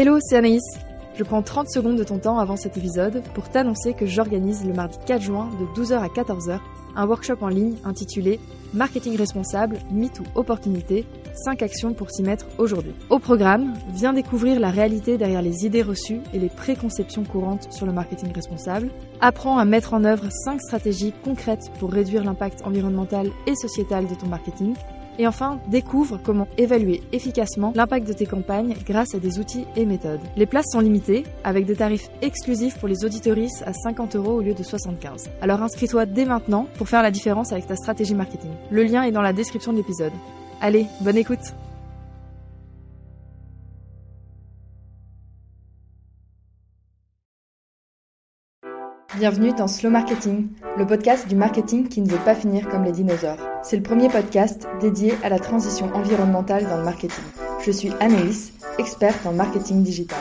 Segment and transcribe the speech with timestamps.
[0.00, 0.62] Hello, c'est Anaïs.
[1.16, 4.72] Je prends 30 secondes de ton temps avant cet épisode pour t'annoncer que j'organise le
[4.72, 6.60] mardi 4 juin de 12h à 14h
[6.94, 8.38] un workshop en ligne intitulé
[8.74, 11.04] Marketing responsable, mythe ou opportunité,
[11.44, 12.92] 5 actions pour s'y mettre aujourd'hui.
[13.10, 17.86] Au programme, viens découvrir la réalité derrière les idées reçues et les préconceptions courantes sur
[17.86, 18.90] le marketing responsable.
[19.20, 24.14] Apprends à mettre en œuvre 5 stratégies concrètes pour réduire l'impact environnemental et sociétal de
[24.14, 24.74] ton marketing
[25.18, 29.84] et enfin, découvre comment évaluer efficacement l'impact de tes campagnes grâce à des outils et
[29.84, 30.20] méthodes.
[30.36, 34.40] Les places sont limitées, avec des tarifs exclusifs pour les auditoristes à 50 euros au
[34.40, 35.30] lieu de 75.
[35.42, 38.50] Alors inscris-toi dès maintenant pour faire la différence avec ta stratégie marketing.
[38.70, 40.12] Le lien est dans la description de l'épisode.
[40.60, 41.54] Allez, bonne écoute
[49.18, 50.46] Bienvenue dans Slow Marketing,
[50.76, 53.40] le podcast du marketing qui ne veut pas finir comme les dinosaures.
[53.64, 57.24] C'est le premier podcast dédié à la transition environnementale dans le marketing.
[57.66, 60.20] Je suis Anaïs, experte en marketing digital.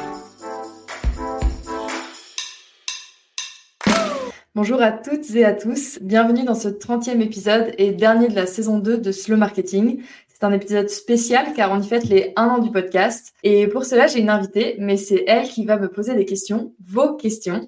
[4.55, 8.47] Bonjour à toutes et à tous, bienvenue dans ce 30e épisode et dernier de la
[8.47, 10.01] saison 2 de Slow Marketing.
[10.39, 13.33] C'est un épisode spécial car on y fête les 1 an du podcast.
[13.41, 16.75] Et pour cela, j'ai une invitée, mais c'est elle qui va me poser des questions,
[16.87, 17.67] vos questions.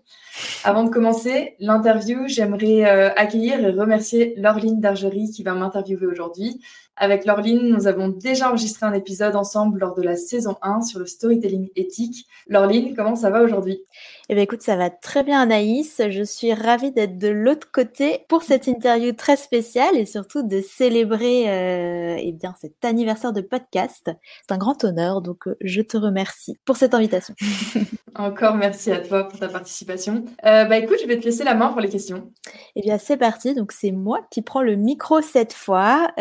[0.63, 6.61] Avant de commencer l'interview, j'aimerais euh, accueillir et remercier Laureline Dargerie qui va m'interviewer aujourd'hui.
[7.01, 10.99] Avec Laureline, nous avons déjà enregistré un épisode ensemble lors de la saison 1 sur
[10.99, 12.27] le storytelling éthique.
[12.49, 13.79] Laureline, comment ça va aujourd'hui?
[14.27, 16.01] Eh bien écoute, ça va très bien Anaïs.
[16.09, 20.59] Je suis ravie d'être de l'autre côté pour cette interview très spéciale et surtout de
[20.59, 24.11] célébrer euh, eh bien, cet anniversaire de podcast.
[24.45, 27.33] C'est un grand honneur, donc euh, je te remercie pour cette invitation.
[28.15, 30.25] Encore merci à toi pour ta participation.
[30.45, 32.29] Euh, bah écoute, je vais te laisser la main pour les questions.
[32.75, 36.11] Eh bien c'est parti, donc c'est moi qui prends le micro cette fois.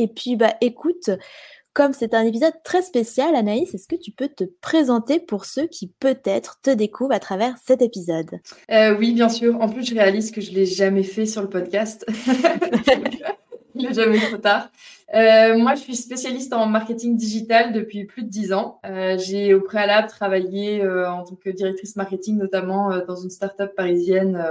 [0.00, 1.10] Et puis bah écoute,
[1.74, 5.66] comme c'est un épisode très spécial, Anaïs, est-ce que tu peux te présenter pour ceux
[5.66, 8.40] qui peut-être te découvrent à travers cet épisode?
[8.70, 9.60] Euh, Oui, bien sûr.
[9.60, 12.06] En plus, je réalise que je l'ai jamais fait sur le podcast.
[13.74, 14.70] Il n'est jamais trop tard.
[15.14, 18.78] Euh, moi, je suis spécialiste en marketing digital depuis plus de dix ans.
[18.84, 23.74] Euh, j'ai au préalable travaillé euh, en tant que directrice marketing, notamment dans une start-up
[23.74, 24.44] parisienne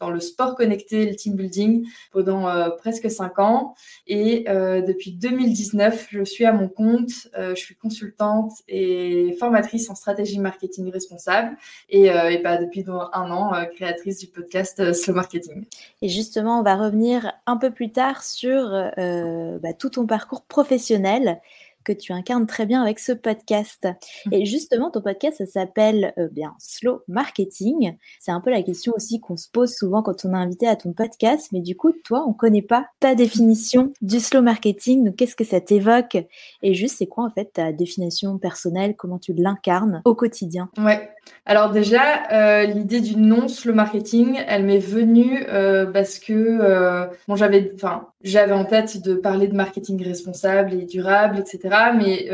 [0.00, 3.74] dans le sport connecté, le team building, pendant presque cinq ans.
[4.06, 7.28] Et depuis 2019, je suis à mon compte.
[7.36, 11.56] je suis consultante et formatrice en stratégie marketing responsable.
[11.88, 15.66] Et, et bah, depuis un an, créatrice du podcast Slow Marketing.
[16.02, 21.40] Et justement, on va revenir un peu plus tard sur bah, tout ton parcours professionnel
[21.84, 23.88] que tu incarnes très bien avec ce podcast.
[24.26, 24.34] Mmh.
[24.34, 27.96] Et justement, ton podcast, ça s'appelle euh, bien Slow Marketing.
[28.18, 30.76] C'est un peu la question aussi qu'on se pose souvent quand on est invité à
[30.76, 31.48] ton podcast.
[31.52, 35.04] Mais du coup, toi, on connaît pas ta définition du slow marketing.
[35.04, 36.18] Donc, qu'est-ce que ça t'évoque?
[36.62, 38.94] Et juste, c'est quoi en fait ta définition personnelle?
[38.96, 40.70] Comment tu l'incarnes au quotidien?
[40.78, 41.08] Ouais.
[41.46, 47.06] Alors déjà, euh, l'idée du non slow marketing, elle m'est venue euh, parce que euh,
[47.34, 51.92] j'avais, en tête de parler de marketing responsable et durable, etc.
[51.96, 52.28] Mais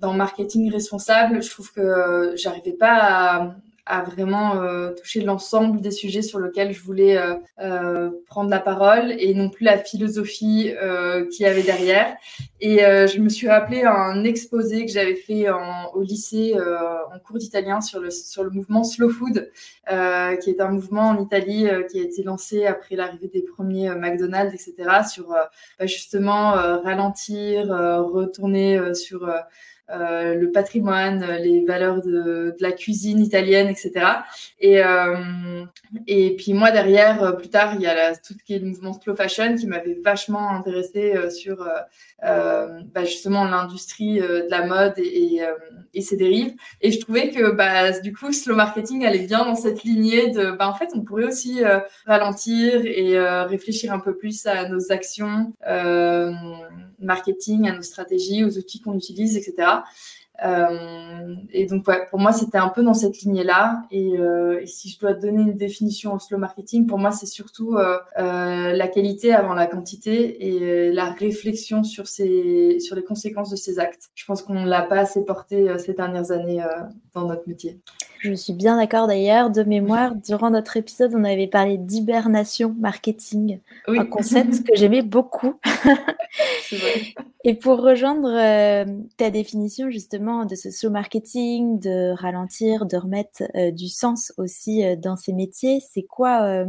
[0.00, 3.54] dans marketing responsable, je trouve que j'arrivais pas à,
[3.86, 4.60] à vraiment
[4.96, 7.18] toucher l'ensemble des sujets sur lesquels je voulais
[8.26, 10.72] prendre la parole et non plus la philosophie
[11.30, 12.16] qu'il y avait derrière.
[12.60, 17.38] Et je me suis rappelé un exposé que j'avais fait en, au lycée en cours
[17.38, 19.50] d'italien sur le, sur le mouvement Slow Food,
[19.86, 24.54] qui est un mouvement en Italie qui a été lancé après l'arrivée des premiers McDonald's,
[24.54, 25.50] etc., sur bah,
[25.86, 29.28] justement ralentir, retourner sur
[29.88, 33.92] euh, le patrimoine, les valeurs de, de, la cuisine italienne, etc.
[34.58, 35.64] Et, euh,
[36.08, 38.58] et puis moi derrière, euh, plus tard, il y a la, tout ce qui est
[38.58, 41.80] le mouvement slow fashion qui m'avait vachement intéressé euh, sur euh,
[42.94, 45.42] bah justement l'industrie de la mode et, et,
[45.94, 46.54] et, ses dérives.
[46.80, 50.50] Et je trouvais que bah, du coup, slow marketing allait bien dans cette lignée de,
[50.50, 51.60] bah, en fait, on pourrait aussi
[52.06, 55.52] ralentir et réfléchir un peu plus à nos actions
[56.98, 59.68] marketing, à nos stratégies, aux outils qu'on utilise, etc.
[60.44, 63.82] Euh, et donc, ouais, pour moi, c'était un peu dans cette lignée-là.
[63.90, 67.26] Et, euh, et, si je dois donner une définition au slow marketing, pour moi, c'est
[67.26, 73.50] surtout euh, la qualité avant la quantité et la réflexion sur, ces, sur les conséquences
[73.50, 74.10] de ces actes.
[74.14, 76.62] Je pense qu'on ne l'a pas assez porté ces dernières années
[77.14, 77.80] dans notre métier.
[78.18, 79.50] Je suis bien d'accord d'ailleurs.
[79.50, 85.54] De mémoire, durant notre épisode, on avait parlé d'hibernation marketing, un concept que j'aimais beaucoup.
[87.48, 88.84] Et pour rejoindre euh,
[89.16, 94.84] ta définition justement de ce slow marketing, de ralentir, de remettre euh, du sens aussi
[94.84, 96.64] euh, dans ces métiers, c'est quoi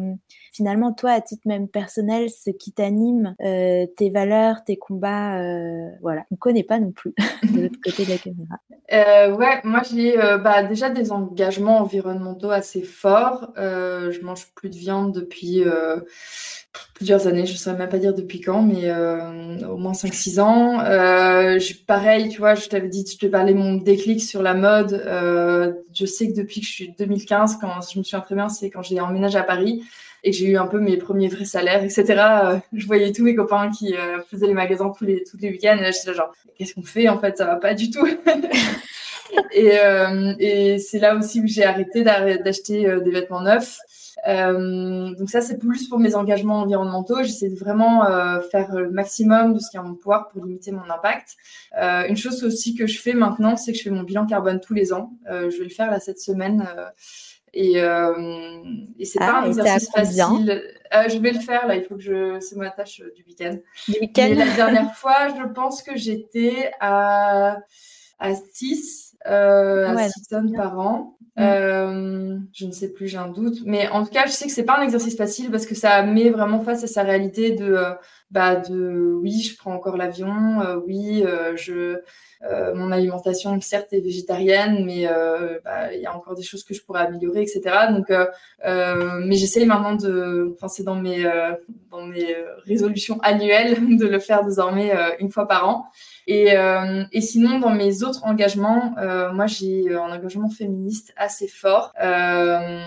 [0.57, 5.39] finalement toi à titre même personnel ce qui t'anime, tes valeurs, tes combats
[6.01, 7.13] Voilà, on ne connaît pas non plus
[7.43, 9.37] de l'autre côté de la caméra.
[9.37, 13.51] ouais, moi j'ai bah, déjà des engagements environnementaux assez forts.
[13.55, 15.63] je mange plus de viande depuis
[16.93, 20.39] plusieurs années, je ne saurais même pas dire depuis quand, mais euh, au moins 5-6
[20.39, 20.79] ans.
[20.81, 24.93] Euh, pareil, tu vois, je t'avais dit, je te parlais mon déclic sur la mode.
[24.93, 28.49] Euh, je sais que depuis que je suis 2015, quand je me souviens très bien,
[28.49, 29.83] c'est quand j'ai emménagé à Paris
[30.23, 32.05] et j'ai eu un peu mes premiers vrais salaires, etc.
[32.07, 35.49] Euh, je voyais tous mes copains qui euh, faisaient les magasins tous les, tous les
[35.49, 37.91] week-ends et là, j'étais là genre, qu'est-ce qu'on fait En fait, ça va pas du
[37.91, 38.07] tout.
[39.51, 43.77] et, euh, et c'est là aussi où j'ai arrêté d'acheter des vêtements neufs.
[44.25, 47.21] Donc ça, c'est plus pour mes engagements environnementaux.
[47.23, 48.03] J'essaie de vraiment
[48.51, 51.35] faire le maximum de ce qui est en mon pouvoir pour limiter mon impact.
[52.09, 54.73] Une chose aussi que je fais maintenant, c'est que je fais mon bilan carbone tous
[54.73, 55.13] les ans.
[55.29, 56.67] Je vais le faire là cette semaine.
[57.53, 60.63] Et, et c'est pas ah, un exercice facile.
[60.91, 61.75] je vais le faire là.
[61.75, 62.39] Il faut que je.
[62.39, 63.57] C'est ma tâche du week-end.
[63.87, 64.33] Du week-end.
[64.35, 67.57] la dernière fois, je pense que j'étais à
[68.19, 71.16] à 6 euh, à 6 tonnes par an.
[71.37, 71.43] Mm.
[71.43, 73.59] Euh, je ne sais plus, j'ai un doute.
[73.65, 76.01] Mais en tout cas, je sais que c'est pas un exercice facile parce que ça
[76.03, 77.93] met vraiment face à sa réalité de, euh,
[78.31, 81.97] bah, de oui, je prends encore l'avion, euh, oui, euh, je,
[82.75, 85.07] mon alimentation, certes, est végétarienne, mais
[85.63, 87.61] bah, il y a encore des choses que je pourrais améliorer, etc.
[87.89, 88.09] Donc,
[88.63, 91.23] mais j'essaye maintenant de, enfin, c'est dans mes,
[91.89, 92.35] dans mes
[92.65, 95.85] résolutions annuelles de le faire désormais une fois par an.
[96.27, 101.47] Et, euh, et, sinon, dans mes autres engagements, euh, moi, j'ai un engagement féministe assez
[101.47, 101.93] fort.
[102.01, 102.81] Euh,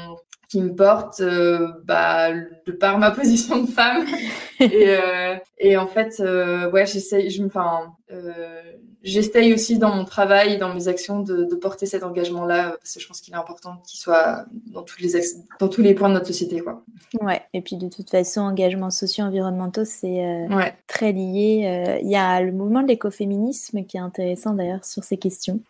[0.50, 4.04] qui me porte euh, bah, de par ma position de femme.
[4.60, 8.60] et, euh, et, en fait, euh, ouais, j'essaye, je, enfin, euh,
[9.02, 13.00] j'essaye aussi dans mon travail, dans mes actions, de, de porter cet engagement-là, parce que
[13.00, 15.10] je pense qu'il est important qu'il soit dans tous les
[15.58, 16.82] dans tous les points de notre société, quoi.
[17.20, 17.42] Ouais.
[17.52, 20.74] Et puis de toute façon, engagement socio-environnementaux, c'est ouais.
[20.86, 21.98] très lié.
[22.02, 25.60] Il y a le mouvement de l'écoféminisme qui est intéressant d'ailleurs sur ces questions.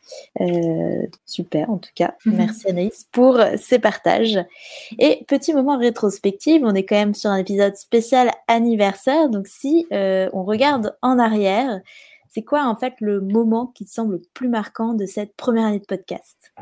[1.26, 2.14] super, en tout cas.
[2.26, 4.38] Merci Anaïs pour ces partages.
[4.98, 9.28] Et petit moment rétrospective, on est quand même sur un épisode spécial anniversaire.
[9.28, 11.80] Donc si euh, on regarde en arrière,
[12.30, 15.66] c'est quoi en fait le moment qui te semble le plus marquant de cette première
[15.66, 16.52] année de podcast?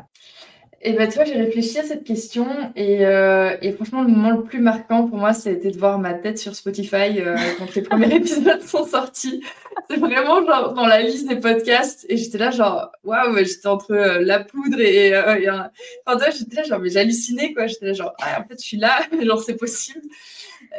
[0.81, 4.31] Et ben, tu vois, j'ai réfléchi à cette question et, euh, et, franchement, le moment
[4.31, 7.81] le plus marquant pour moi, c'était de voir ma tête sur Spotify euh, quand les
[7.81, 9.43] premiers épisodes sont sortis.
[9.89, 13.91] C'est vraiment genre dans la liste des podcasts et j'étais là genre waouh, j'étais entre
[13.91, 15.69] euh, la poudre et, et enfin,
[16.17, 17.67] toi, j'étais là genre mais j'hallucinais quoi.
[17.67, 20.01] J'étais là genre ah, en fait, je suis là, genre c'est possible.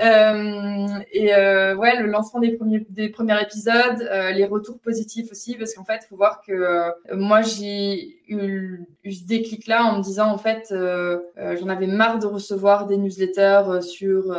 [0.00, 5.30] Euh, et euh, ouais, le lancement des premiers, des premiers épisodes, euh, les retours positifs
[5.30, 10.02] aussi, parce qu'en fait, faut voir que moi, j'ai eu, eu, ce déclic-là en me
[10.02, 14.36] disant, en fait, j'en avais marre de recevoir des newsletters sur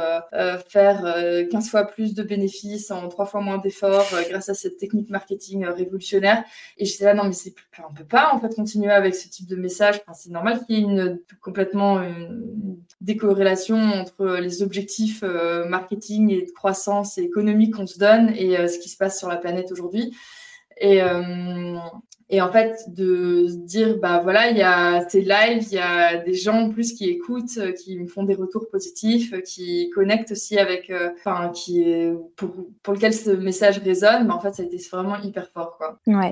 [0.68, 5.10] faire 15 fois plus de bénéfices en trois fois moins d'efforts grâce à cette technique
[5.10, 6.44] marketing révolutionnaire.
[6.78, 7.54] Et j'étais là, non, mais c'est
[7.90, 10.02] on peut pas en fait continuer avec ce type de message.
[10.14, 16.46] C'est normal qu'il y ait une, complètement une décorrélation entre les objectifs euh, marketing et
[16.46, 19.38] de croissance et économique qu'on se donne et euh, ce qui se passe sur la
[19.38, 20.16] planète aujourd'hui.
[20.78, 21.78] Et, euh,
[22.34, 25.80] et en fait, de se dire, bah voilà, il y a ces lives, il y
[25.80, 29.42] a des gens en plus qui écoutent, euh, qui me font des retours positifs, euh,
[29.42, 31.86] qui connectent aussi avec, euh, enfin, qui
[32.38, 32.52] pour,
[32.84, 34.28] pour lequel ce message résonne.
[34.28, 36.00] Mais en fait, ça a été vraiment hyper fort, quoi.
[36.08, 36.32] Ouais.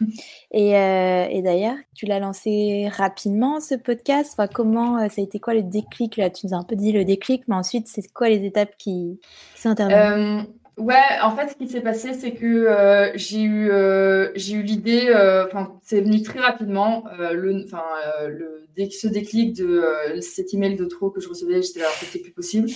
[0.52, 4.32] Et, euh, et d'ailleurs, tu l'as lancé rapidement, ce podcast?
[4.32, 6.16] Enfin, comment, ça a été quoi le déclic?
[6.16, 8.76] Là Tu nous as un peu dit le déclic, mais ensuite, c'est quoi les étapes
[8.76, 9.20] qui,
[9.54, 10.46] qui sont intervenues?
[10.76, 14.62] Ouais, en fait, ce qui s'est passé, c'est que euh, j'ai eu, euh, j'ai eu
[14.62, 17.82] l'idée, euh, enfin, c'est venu très rapidement, le, enfin,
[18.28, 19.84] le, ce déclic de
[20.20, 22.70] cet email de trop que je recevais, j'étais là, c'est plus possible.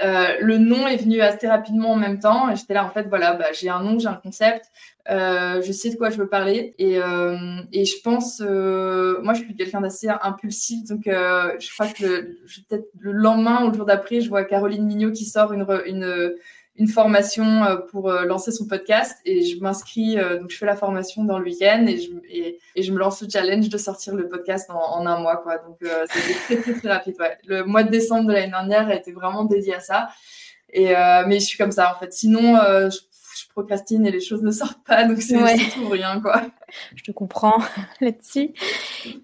[0.00, 3.34] le nom est venu assez rapidement en même temps, et j'étais là, en fait, voilà,
[3.34, 4.64] bah, j'ai un nom, j'ai un concept,
[5.06, 6.94] je sais de quoi je veux parler, et,
[7.72, 12.22] et je pense, moi, je suis quelqu'un d'assez impulsif, donc je crois que
[12.68, 16.32] peut-être le lendemain ou le jour d'après, je vois Caroline Mignot qui sort une, une
[16.80, 20.64] une formation euh, pour euh, lancer son podcast et je m'inscris, euh, donc je fais
[20.64, 24.14] la formation dans le week-end et je, et, je me lance le challenge de sortir
[24.14, 25.36] le podcast en, un mois.
[25.36, 25.58] Quoi.
[25.58, 25.76] Donc
[26.10, 27.16] c'était très, très, très rapide.
[27.20, 27.36] Ouais.
[27.44, 30.08] Le mois de décembre de l'année dernière a été vraiment dédié à ça.
[30.72, 30.94] Et,
[31.26, 32.12] mais je suis comme ça en fait.
[32.14, 32.56] Sinon,
[32.88, 32.96] je
[33.60, 35.36] procrastine et les choses ne sortent pas, donc c'est
[35.74, 36.42] tout ou rien, quoi.
[36.96, 37.58] Je te comprends
[38.00, 38.50] là-dessus.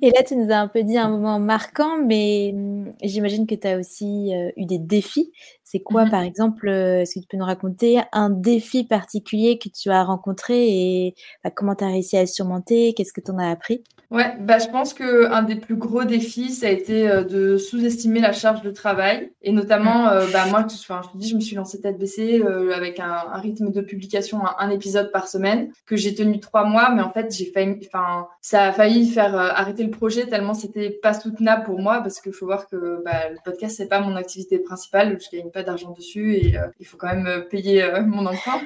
[0.03, 3.55] Et là, tu nous as un peu dit un moment marquant, mais hum, j'imagine que
[3.55, 5.33] tu as aussi euh, eu des défis.
[5.65, 9.59] C'est quoi, mmh par exemple, euh, est-ce que tu peux nous raconter un défi particulier
[9.59, 12.95] que tu as rencontré et bah, comment tu as réussi à le surmonter?
[12.95, 13.83] Qu'est-ce que tu en as appris?
[14.13, 17.57] Ouais, bah, je pense que un des plus gros défis, ça a été euh, de
[17.57, 19.33] sous-estimer la charge de travail.
[19.43, 22.41] Et notamment, euh, bah, moi, enfin, je te dis, je me suis lancée tête baissée
[22.41, 26.65] euh, avec un, un, rythme de publication, un, épisode par semaine, que j'ai tenu trois
[26.65, 26.91] mois.
[26.95, 30.91] Mais en fait, j'ai failli, enfin, ça a failli faire arrêter le projet tellement c'était
[30.91, 34.15] pas soutenable pour moi parce qu'il faut voir que bah, le podcast, c'est pas mon
[34.15, 35.19] activité principale.
[35.21, 38.61] Je gagne pas d'argent dessus et il faut quand même payer mon emprunt.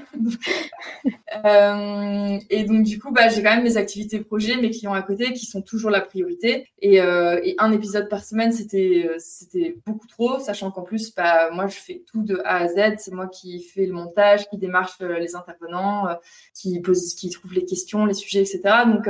[2.50, 5.29] et donc, du coup, bah, j'ai quand même mes activités projets, mes clients à côté
[5.32, 6.68] qui sont toujours la priorité.
[6.80, 11.50] Et, euh, un épisode par semaine, c'était euh, c'était beaucoup trop, sachant qu'en plus, bah,
[11.50, 12.96] moi, je fais tout de A à Z.
[12.98, 16.08] C'est moi qui fais le montage, qui démarche euh, les intervenants,
[16.54, 18.60] qui pose, qui trouve les questions, les sujets, etc.
[18.86, 19.08] Donc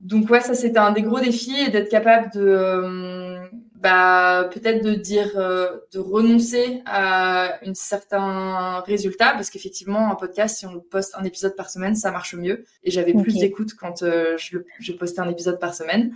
[0.00, 3.40] donc ouais, ça c'était un des gros défis d'être capable de
[3.80, 10.66] bah, peut-être de dire de renoncer à un certain résultat parce qu'effectivement un podcast si
[10.66, 12.64] on poste un épisode par semaine ça marche mieux.
[12.84, 16.12] Et j'avais plus d'écoute quand je, je postais un épisode par semaine.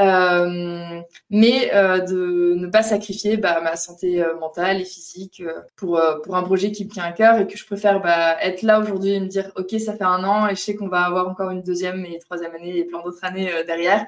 [0.00, 5.40] Euh, mais euh, de ne pas sacrifier bah, ma santé euh, mentale et physique
[5.76, 8.62] pour, pour un projet qui me tient à cœur et que je préfère bah, être
[8.62, 11.02] là aujourd'hui et me dire ok ça fait un an et je sais qu'on va
[11.02, 14.04] avoir encore une deuxième et troisième année et plein d'autres années derrière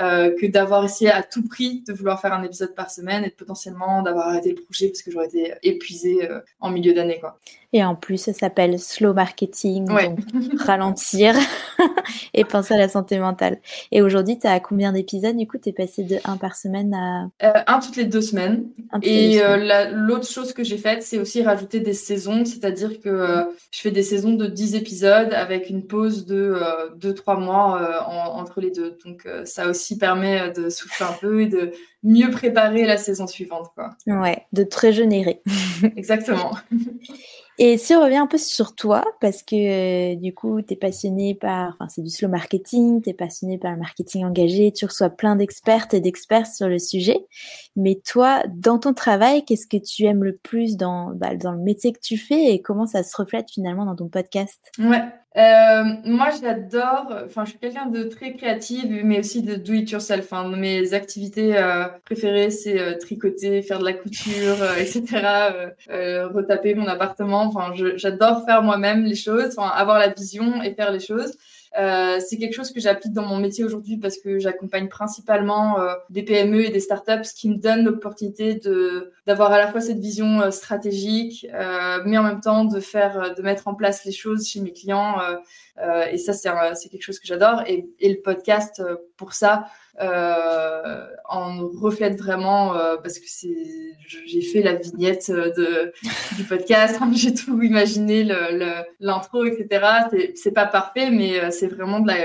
[0.00, 3.30] euh, que d'avoir essayé à tout prix de vouloir faire un épisode par semaine et
[3.30, 7.18] potentiellement d'avoir arrêté le projet parce que j'aurais été épuisée euh, en milieu d'année.
[7.18, 7.38] quoi.
[7.72, 10.18] Et en plus, ça s'appelle slow marketing, donc
[10.58, 11.34] ralentir
[12.34, 13.58] et penser à la santé mentale.
[13.92, 16.94] Et aujourd'hui, tu as combien d'épisodes Du coup, tu es passé de un par semaine
[16.94, 17.28] à...
[17.42, 18.64] Euh, un toutes les deux semaines.
[19.02, 19.40] et
[19.92, 24.02] l'autre chose que j'ai faite, c'est aussi rajouter des saisons, c'est-à-dire que je fais des
[24.02, 26.58] saisons de 10 épisodes avec une pause de
[26.98, 28.96] 2-3 mois entre les deux.
[29.04, 31.72] Donc ça aussi permet euh, de souffler un peu et de
[32.02, 33.70] mieux préparer la saison suivante.
[33.74, 33.90] Quoi.
[34.06, 35.42] Ouais, de te régénérer.
[35.96, 36.52] Exactement.
[37.60, 40.76] Et si on revient un peu sur toi, parce que euh, du coup, tu es
[40.76, 44.84] passionné par, enfin, c'est du slow marketing, tu es passionné par le marketing engagé, tu
[44.84, 47.26] reçois plein d'expertes et d'experts sur le sujet.
[47.74, 51.58] Mais toi, dans ton travail, qu'est-ce que tu aimes le plus dans, bah, dans le
[51.58, 54.60] métier que tu fais et comment ça se reflète finalement dans ton podcast?
[54.78, 55.02] Ouais,
[55.38, 59.88] euh, moi, j'adore, enfin, je suis quelqu'un de très créative, mais aussi de do it
[59.88, 60.32] yourself.
[60.32, 60.48] Hein.
[60.56, 65.04] Mes activités euh, préférées, c'est euh, tricoter, faire de la couture, etc.,
[66.34, 67.42] retaper mon appartement.
[67.42, 71.36] Enfin, j'adore faire moi-même les choses, enfin, avoir la vision et faire les choses.
[71.76, 75.94] Euh, c'est quelque chose que j'applique dans mon métier aujourd'hui parce que j'accompagne principalement euh,
[76.10, 79.80] des PME et des startups, ce qui me donne l'opportunité de d'avoir à la fois
[79.80, 81.46] cette vision euh, stratégique,
[82.04, 85.16] mais en même temps de faire, de mettre en place les choses chez mes clients.
[86.10, 87.62] et ça, c'est c'est quelque chose que j'adore.
[87.66, 88.82] Et, et, le podcast,
[89.16, 89.66] pour ça,
[90.00, 93.56] euh, en reflète vraiment euh, parce que c'est
[94.26, 95.92] j'ai fait la vignette euh, de
[96.36, 98.24] du podcast j'ai tout imaginé
[99.00, 102.16] l'intro etc c'est c'est pas parfait mais c'est vraiment de la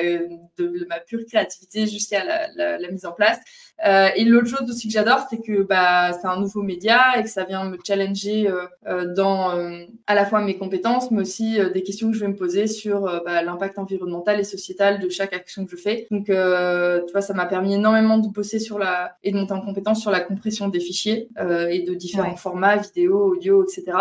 [0.58, 3.40] de, ma pure créativité jusqu'à la, la, mise en place
[3.86, 7.24] euh, et l'autre chose aussi que j'adore, c'est que bah, c'est un nouveau média et
[7.24, 11.22] que ça vient me challenger euh, euh dans euh, à la fois mes compétences, mais
[11.22, 15.10] aussi des questions que je vais me poser sur bah, l'impact environnemental et sociétal de
[15.10, 16.08] chaque action que je fais.
[16.12, 19.62] Donc, tu vois, ça m'a permis énormément de bosser sur la et de monter en
[19.62, 21.30] compétence sur la compression des fichiers
[21.70, 23.98] et de différents formats, vidéo, audio, etc.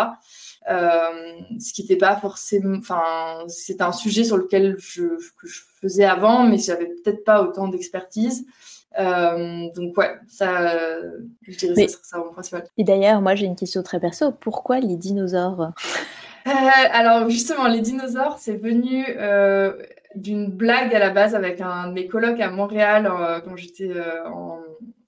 [0.67, 5.03] Ce qui n'était pas forcément, enfin, c'était un sujet sur lequel je,
[5.37, 8.45] que je faisais avant, mais j'avais peut-être pas autant d'expertise.
[8.99, 10.75] Euh, donc ouais, ça,
[11.41, 12.63] je dirais ça, ça mon principal.
[12.77, 14.31] Et d'ailleurs, moi j'ai une question très perso.
[14.31, 15.71] Pourquoi les dinosaures?
[16.47, 16.51] Euh,
[16.91, 19.73] Alors justement, les dinosaures, c'est venu euh,
[20.15, 23.11] d'une blague à la base avec un de mes colocs à Montréal
[23.45, 23.91] quand j'étais
[24.27, 24.59] en,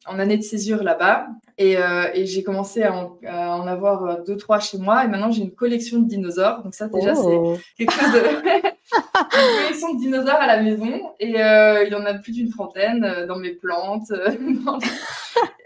[0.07, 1.27] en, année de césure là-bas.
[1.57, 1.77] Et,
[2.13, 5.05] et j'ai commencé à en, à en, avoir deux, trois chez moi.
[5.05, 6.63] Et maintenant, j'ai une collection de dinosaures.
[6.63, 7.55] Donc ça, déjà, oh.
[7.77, 8.75] c'est quelque chose de...
[9.15, 12.49] une collection de dinosaures à la maison et euh, il y en a plus d'une
[12.49, 14.11] trentaine euh, dans mes plantes.
[14.11, 14.31] Euh,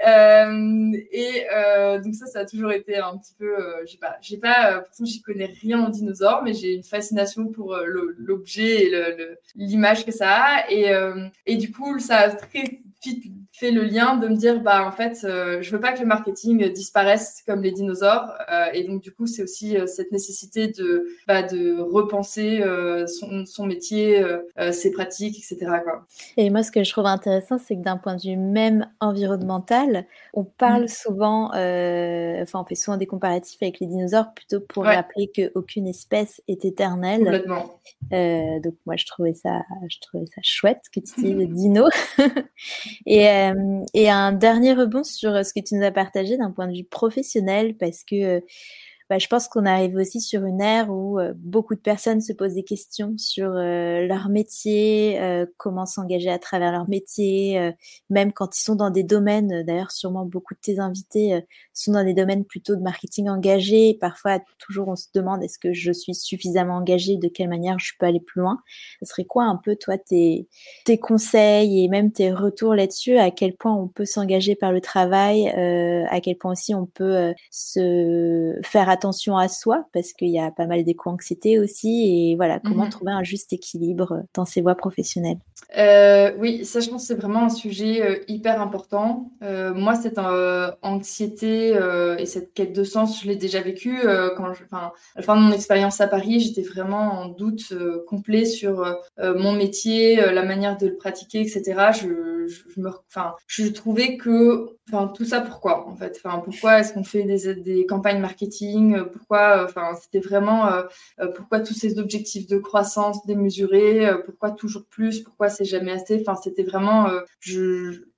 [1.12, 1.46] et
[2.04, 3.56] donc ça, ça a toujours été un petit peu,
[3.86, 7.76] j'ai pas, j'ai pas, pourtant j'y connais rien en dinosaures, mais j'ai une fascination pour
[8.18, 8.92] l'objet et
[9.56, 10.92] l'image que ça a et,
[11.46, 13.26] et du coup ça a très vite
[13.60, 16.72] fait le lien de me dire, bah en fait, je veux pas que le marketing
[16.72, 18.34] disparaisse comme les dinosaures.
[18.74, 22.64] et donc du coup, c'est aussi cette nécessité de, bah, de repenser
[23.08, 24.24] son, son, métier,
[24.72, 25.72] ses pratiques, etc.
[25.84, 26.06] Quoi.
[26.38, 30.06] Et moi, ce que je trouve intéressant, c'est que d'un point de vue même environnemental,
[30.34, 30.88] on parle mm.
[30.88, 36.42] souvent, enfin, on fait souvent des comparatifs avec les dinosaures plutôt pour rappeler qu'aucune espèce
[36.48, 37.24] est éternelle.
[37.24, 37.80] Complètement.
[38.14, 41.88] Euh, donc moi je trouvais ça, je trouvais ça chouette que tu dis le dino.
[43.06, 43.49] et, euh,
[43.94, 46.84] et un dernier rebond sur ce que tu nous as partagé d'un point de vue
[46.84, 48.44] professionnel parce que
[49.10, 52.32] bah, je pense qu'on arrive aussi sur une ère où euh, beaucoup de personnes se
[52.32, 57.74] posent des questions sur euh, leur métier, euh, comment s'engager à travers leur métier,
[58.12, 62.04] même quand ils sont dans des domaines, d'ailleurs sûrement beaucoup de tes invités sont dans
[62.04, 63.98] des domaines plutôt de marketing engagé.
[64.00, 67.94] Parfois, toujours on se demande est-ce que je suis suffisamment engagée, de quelle manière je
[67.98, 68.60] peux aller plus loin?
[69.02, 70.48] Ce serait quoi un peu toi tes,
[70.86, 74.82] tes conseils et même tes retours là-dessus, à quel point on peut s'engager par le
[74.82, 80.30] travail, à quel point aussi on peut se faire attention attention à soi parce qu'il
[80.30, 82.90] y a pas mal d'éco-anxiété aussi et voilà comment mhm.
[82.90, 85.40] trouver un juste équilibre dans ses voies professionnelles.
[85.78, 89.32] Euh, oui, ça je pense c'est vraiment un sujet euh, hyper important.
[89.44, 90.20] Euh, moi cette
[90.82, 91.78] anxiété
[92.18, 94.00] et cette quête de sens, je l'ai déjà vécu
[94.36, 97.74] quand je, à la fin de mon expérience à Paris, j'étais vraiment en doute
[98.08, 98.86] complet sur
[99.18, 101.92] mon métier, la manière de le pratiquer, etc.
[101.94, 106.80] Je, je, me, enfin, je trouvais que, enfin, tout ça pourquoi en fait, enfin, pourquoi
[106.80, 110.84] est-ce qu'on fait des, des campagnes marketing euh, pourquoi, euh, enfin, c'était vraiment euh,
[111.36, 116.22] pourquoi tous ces objectifs de croissance démesurés, pourquoi toujours plus, pourquoi c'est jamais assez?
[116.22, 117.08] Enfin, c'était vraiment,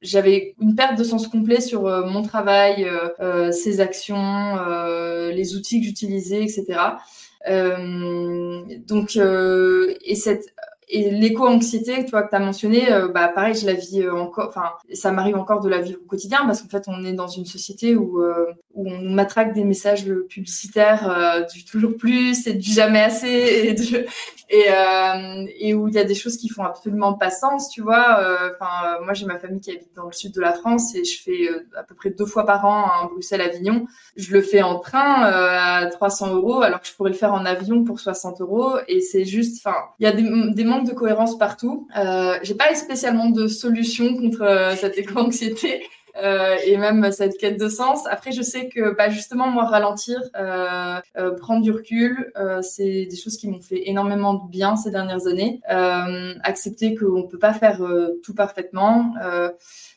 [0.01, 2.87] j'avais une perte de sens complet sur mon travail,
[3.51, 4.55] ses actions,
[5.31, 6.79] les outils que j'utilisais, etc.
[8.87, 10.53] donc, et cette
[10.93, 14.49] et l'éco-anxiété, toi, que tu as mentionné, euh, bah, pareil, je la vis euh, encore,
[14.49, 17.29] enfin, ça m'arrive encore de la vivre au quotidien parce qu'en fait, on est dans
[17.29, 22.69] une société où, euh, où on matraque des messages publicitaires du toujours plus et du
[22.69, 23.73] jamais assez
[24.49, 28.19] et, où il y a des choses qui font absolument pas sens, tu vois.
[28.53, 31.21] Enfin, moi, j'ai ma famille qui habite dans le sud de la France et je
[31.21, 33.85] fais à peu près deux fois par an Bruxelles-Avignon.
[34.17, 37.45] Je le fais en train à 300 euros alors que je pourrais le faire en
[37.45, 41.37] avion pour 60 euros et c'est juste, enfin, il y a des, des de cohérence
[41.37, 41.87] partout.
[41.97, 45.83] Euh, j'ai pas spécialement de solution contre euh, cette éco-anxiété.
[46.21, 48.05] Euh, et même cette quête de sens.
[48.07, 50.99] Après, je sais que bah, justement, moi, ralentir, euh,
[51.39, 55.61] prendre du recul, c'est des choses qui m'ont fait énormément de bien ces dernières années.
[56.43, 57.81] accepter qu'on peut pas faire
[58.23, 59.13] tout parfaitement.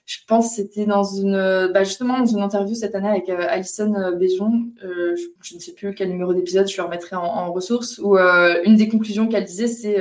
[0.06, 4.12] je pense que c'était dans une, bah, justement dans une interview cette année avec Alison
[4.16, 4.66] Béjon.
[4.80, 7.98] Je, je, ne sais plus quel numéro d'épisode, je le remettrai en, en ressources.
[7.98, 9.98] Où une des conclusions qu'elle disait, c'est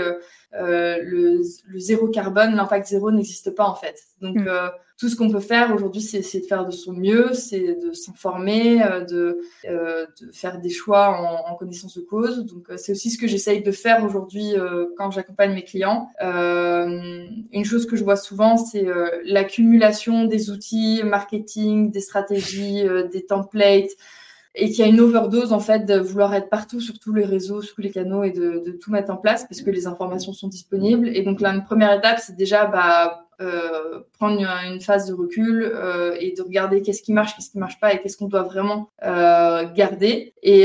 [0.55, 1.41] euh, le,
[1.79, 3.99] zéro carbone, l'impact zéro n'existe pas en fait.
[4.21, 4.47] Donc mm.
[4.47, 4.69] euh,
[4.99, 7.91] tout ce qu'on peut faire aujourd'hui, c'est essayer de faire de son mieux, c'est de
[7.91, 12.45] s'informer, euh, de, de, faire des choix en, en connaissance de cause.
[12.45, 14.53] Donc c'est aussi ce que j'essaye de faire aujourd'hui
[14.97, 16.09] quand j'accompagne mes clients.
[16.21, 18.85] une chose que je vois souvent, c'est
[19.25, 23.91] l'accumulation des outils marketing, des stratégies, des templates
[24.55, 27.25] et qu'il y a une overdose en fait de vouloir être partout sur tous les
[27.25, 30.33] réseaux, sur tous les canaux et de, tout mettre en place parce que les informations
[30.33, 31.07] sont disponibles.
[31.07, 36.15] Et donc là, première étape, c'est déjà bah, euh, prendre une, phase de recul euh,
[36.19, 38.89] et de regarder qu'est-ce qui marche, qu'est-ce qui marche pas et qu'est-ce qu'on doit vraiment
[39.03, 40.33] euh, garder.
[40.43, 40.63] Et,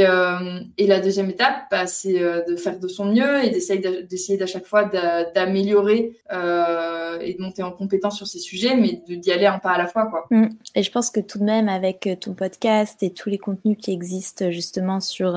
[0.78, 4.66] et, la deuxième étape, bah, c'est de faire de son mieux et d'essayer d'à chaque
[4.66, 9.70] fois d'améliorer et de monter en compétence sur ces sujets, mais d'y aller un pas
[9.72, 10.06] à la fois.
[10.06, 10.26] Quoi.
[10.30, 10.48] Mmh.
[10.74, 13.92] Et je pense que tout de même, avec ton podcast et tous les contenus qui
[13.92, 15.36] existent justement sur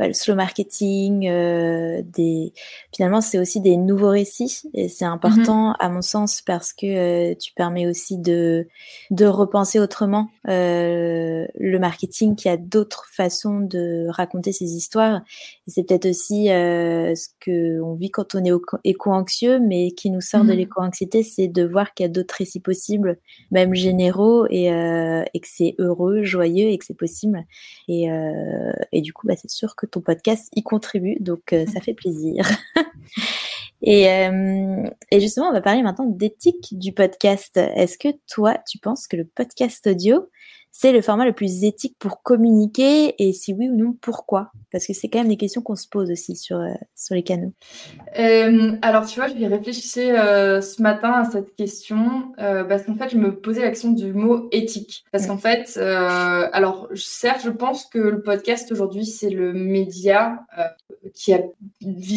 [0.00, 2.54] bah, le slow marketing, euh, des...
[2.90, 5.76] finalement c'est aussi des nouveaux récits et c'est important mm-hmm.
[5.78, 8.66] à mon sens parce que euh, tu permets aussi de,
[9.10, 15.20] de repenser autrement euh, le marketing qui a d'autres façons de raconter ses histoires
[15.66, 18.52] et c'est peut-être aussi ce que on vit quand on est
[18.84, 20.56] éco-anxieux mais qui nous sort de mm-hmm.
[20.56, 23.18] l'éco-anxiété c'est de voir qu'il y a d'autres récits possibles
[23.50, 27.44] même généraux et, et que c'est heureux, joyeux et que c'est possible
[27.86, 28.08] et,
[28.92, 31.94] et du coup bah, c'est sûr que ton podcast y contribue, donc euh, ça fait
[31.94, 32.48] plaisir.
[33.82, 37.56] et, euh, et, justement, on va parler maintenant d'éthique du podcast.
[37.56, 40.28] Est-ce que toi, tu penses que le podcast audio,
[40.72, 43.14] c'est le format le plus éthique pour communiquer?
[43.18, 44.52] Et si oui ou non, pourquoi?
[44.70, 47.22] Parce que c'est quand même des questions qu'on se pose aussi sur, euh, sur les
[47.22, 47.52] canaux.
[48.18, 53.10] Euh, alors, tu vois, je réfléchissais euh, ce matin à cette question parce qu'en fait,
[53.10, 55.04] je me posais l'action du mot éthique.
[55.12, 60.40] Parce qu'en fait, alors, certes, je pense que le podcast aujourd'hui, c'est le média
[61.14, 61.40] qui a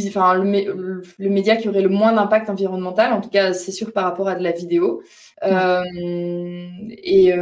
[0.07, 3.13] enfin le, le, média qui aurait le moins d'impact environnemental.
[3.13, 5.01] En tout cas, c'est sûr par rapport à de la vidéo.
[5.43, 7.33] et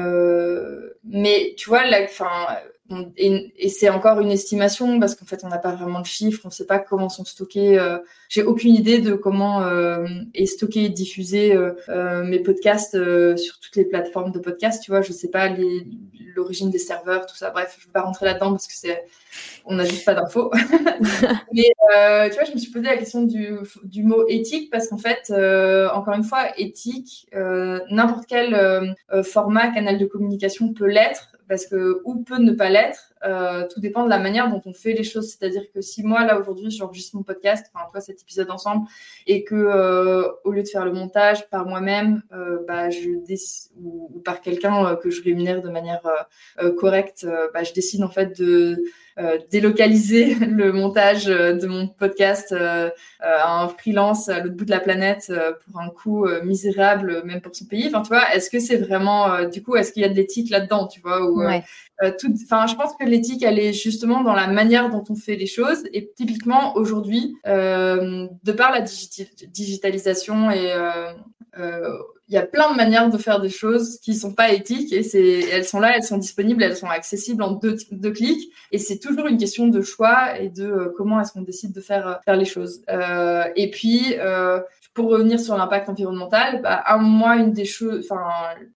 [1.04, 1.84] mais tu vois,
[3.18, 6.50] et, c'est encore une estimation parce qu'en fait, on n'a pas vraiment de chiffres, on
[6.50, 7.80] ne sait pas comment sont stockés.
[7.80, 7.98] Euh,
[8.30, 12.98] j'ai aucune idée de comment euh, est stocké et diffusé euh, mes podcasts
[13.38, 14.84] sur toutes les plateformes de podcasts.
[14.84, 15.50] Tu vois, je ne sais pas
[16.36, 17.50] l'origine des serveurs, tout ça.
[17.50, 19.04] Bref, je ne vais pas rentrer là-dedans parce que c'est,
[19.66, 20.52] on n'a juste pas d'infos.
[21.54, 21.72] Mais
[22.30, 25.32] tu vois, je me suis posé la question du, du mot éthique parce qu'en fait,
[25.94, 32.24] encore une fois, éthique, n'importe quel format, canal de communication peut l'être parce que ou
[32.24, 35.30] peut ne pas l'être, euh, tout dépend de la manière dont on fait les choses.
[35.30, 38.88] C'est-à-dire que si moi là aujourd'hui j'enregistre mon podcast, enfin toi cet épisode ensemble,
[39.28, 43.10] et que euh, au lieu de faire le montage par moi-même, euh, bah, je
[43.80, 46.02] ou, ou, par quelqu'un que je rémunère de manière
[46.78, 48.82] correcte, bah, je décide en fait de
[49.50, 55.32] délocaliser le montage de mon podcast à un freelance à l'autre bout de la planète
[55.66, 57.88] pour un coût misérable, même pour son pays.
[57.88, 60.50] Enfin, tu vois, est-ce que c'est vraiment, du coup, est-ce qu'il y a de l'éthique
[60.50, 61.42] là-dedans, tu vois ou,
[62.44, 65.46] Enfin, je pense que l'éthique, elle est justement dans la manière dont on fait les
[65.46, 65.84] choses.
[65.94, 70.74] Et typiquement, aujourd'hui, de par la digitalisation et
[72.32, 75.04] il y a plein de manières de faire des choses qui sont pas éthiques et
[75.04, 77.76] c'est, elles sont là, elles sont disponibles, elles sont accessibles en deux,
[78.14, 81.74] clics et c'est toujours une question de choix et de euh, comment est-ce qu'on décide
[81.74, 82.82] de faire, euh, faire les choses.
[82.90, 84.62] Euh, et puis, euh,
[84.94, 88.24] pour revenir sur l'impact environnemental, bah, un mois, une des choses, enfin,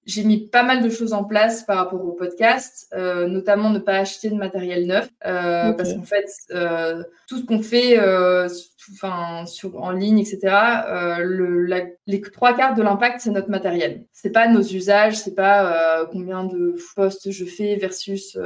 [0.06, 3.80] j'ai mis pas mal de choses en place par rapport au podcast, euh, notamment ne
[3.80, 8.48] pas acheter de matériel neuf, euh, parce qu'en fait, euh, tout ce qu'on fait, euh,
[8.94, 10.40] enfin, en ligne, etc.
[10.88, 14.06] Euh, les trois quarts de l'impact, c'est notre matériel.
[14.12, 18.38] C'est pas nos usages, c'est pas euh, combien de posts je fais versus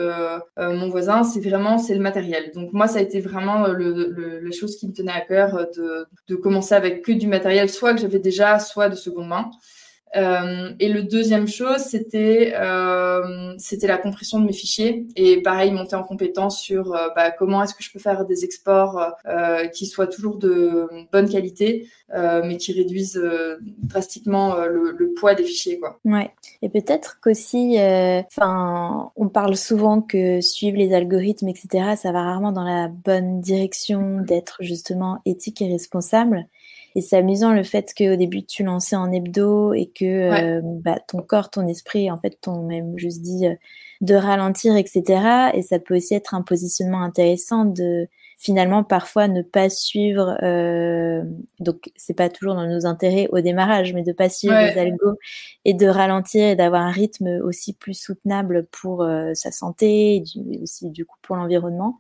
[0.58, 2.52] mon voisin, c'est vraiment c'est le matériel.
[2.54, 6.36] Donc moi, ça a été vraiment la chose qui me tenait à cœur de, de
[6.36, 9.52] commencer avec que du matériel soit que j'avais déjà, soit de seconde main.
[10.16, 15.72] Euh, et le deuxième chose, c'était euh, c'était la compression de mes fichiers et pareil
[15.72, 19.68] monter en compétence sur euh, bah, comment est-ce que je peux faire des exports euh,
[19.68, 23.22] qui soient toujours de bonne qualité, mais qui réduisent
[23.84, 26.00] drastiquement le, le, poids des fichiers quoi.
[26.06, 26.32] Ouais.
[26.62, 31.96] Et peut-être qu'aussi, enfin, on parle souvent que suivre les algorithmes, etc.
[31.96, 36.48] Ça va rarement dans la bonne direction d'être justement éthique et responsable.
[36.96, 41.00] Et c'est amusant le fait qu'au début tu lançais en hebdo et que euh, bah,
[41.08, 43.56] ton corps, ton esprit, en fait, t'ont même juste dit euh,
[44.02, 45.52] de ralentir, etc.
[45.54, 48.08] Et ça peut aussi être un positionnement intéressant de
[48.40, 51.24] finalement parfois ne pas suivre euh,
[51.60, 55.18] donc c'est pas toujours dans nos intérêts au démarrage mais de pas suivre les algos
[55.66, 60.20] et de ralentir et d'avoir un rythme aussi plus soutenable pour euh, sa santé et
[60.22, 62.00] du, aussi du coup pour l'environnement.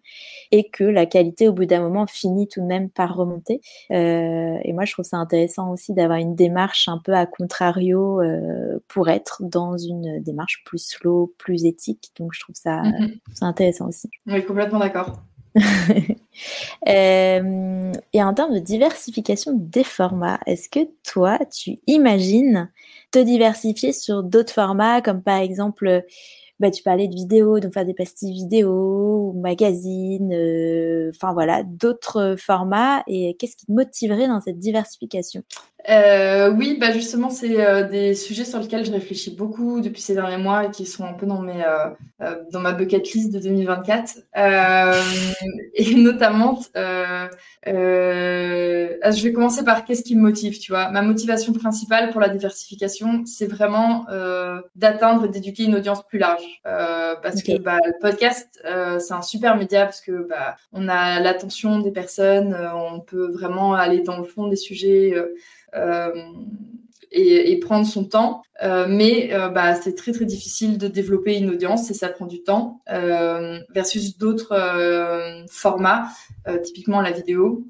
[0.52, 3.62] Et que la qualité au bout d'un moment finit tout de même par remonter.
[3.91, 8.21] Euh, et moi je trouve ça intéressant aussi d'avoir une démarche un peu à contrario
[8.21, 12.12] euh, pour être dans une démarche plus slow plus éthique.
[12.17, 13.10] Donc je trouve ça, mm
[13.41, 14.10] intéressant aussi.
[14.28, 15.21] Oui complètement d'accord
[16.88, 22.71] Euh, et en termes de diversification des formats, est-ce que toi, tu imagines
[23.12, 26.05] te diversifier sur d'autres formats, comme par exemple,
[26.59, 31.63] bah, tu parlais de vidéos, donc faire des pastilles vidéo, ou magazines, euh, enfin voilà,
[31.63, 35.43] d'autres formats, et qu'est-ce qui te motiverait dans cette diversification?
[35.89, 40.13] Euh, oui, bah justement, c'est euh, des sujets sur lesquels je réfléchis beaucoup depuis ces
[40.13, 41.89] derniers mois et qui sont un peu dans mes euh,
[42.21, 44.19] euh dans ma bucket list de 2024.
[44.38, 44.93] Euh,
[45.73, 47.30] et notamment, ah,
[47.65, 50.91] je vais commencer par qu'est-ce qui me motive, tu vois.
[50.91, 54.06] Ma motivation principale pour la diversification, c'est vraiment
[54.75, 59.58] d'atteindre et d'éduquer une audience plus large, parce que bah, le podcast, c'est un super
[59.58, 64.23] média parce que bah, on a l'attention des personnes, on peut vraiment aller dans le
[64.23, 65.15] fond des sujets.
[65.75, 66.12] Euh,
[67.12, 68.43] et, prendre son temps.
[68.62, 72.27] Euh, mais euh, bah, c'est très très difficile de développer une audience et ça prend
[72.27, 72.82] du temps
[73.73, 74.55] versus d'autres
[75.49, 76.08] formats,
[76.63, 77.65] typiquement la vidéo,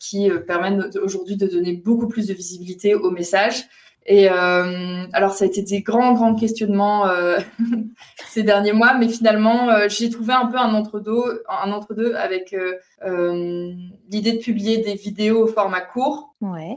[0.00, 3.64] qui permettent aujourd'hui de donner beaucoup plus de visibilité au message
[4.10, 7.38] et euh, alors, ça a été des grands, grands questionnements euh,
[8.26, 12.56] ces derniers mois, mais finalement, euh, j'ai trouvé un peu un entre-deux, un entre-deux avec
[13.04, 13.72] euh,
[14.10, 16.74] l'idée de publier des vidéos au format court, ouais.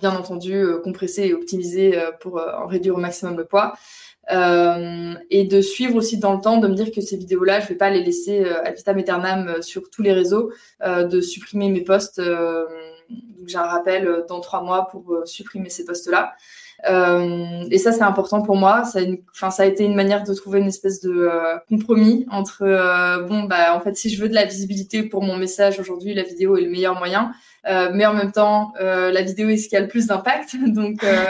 [0.00, 3.74] bien entendu compressées et optimisées pour en réduire au maximum le poids.
[4.28, 7.76] et de suivre aussi dans le temps, de me dire que ces vidéos-là, je vais
[7.76, 10.50] pas les laisser à vitam aeternam sur tous les réseaux,
[10.84, 12.20] de supprimer mes posts.
[13.10, 16.34] Donc j'ai un rappel dans trois mois pour supprimer ces posts-là.
[17.70, 18.84] et ça, c'est important pour moi.
[18.84, 21.30] Ça a, enfin, ça a été une manière de trouver une espèce de
[21.68, 22.64] compromis entre,
[23.28, 26.22] bon, bah, en fait, si je veux de la visibilité pour mon message aujourd'hui, la
[26.22, 27.32] vidéo est le meilleur moyen.
[27.66, 30.56] Euh, mais en même temps, euh, la vidéo est ce qui a le plus d'impact.
[30.66, 31.24] Donc, euh,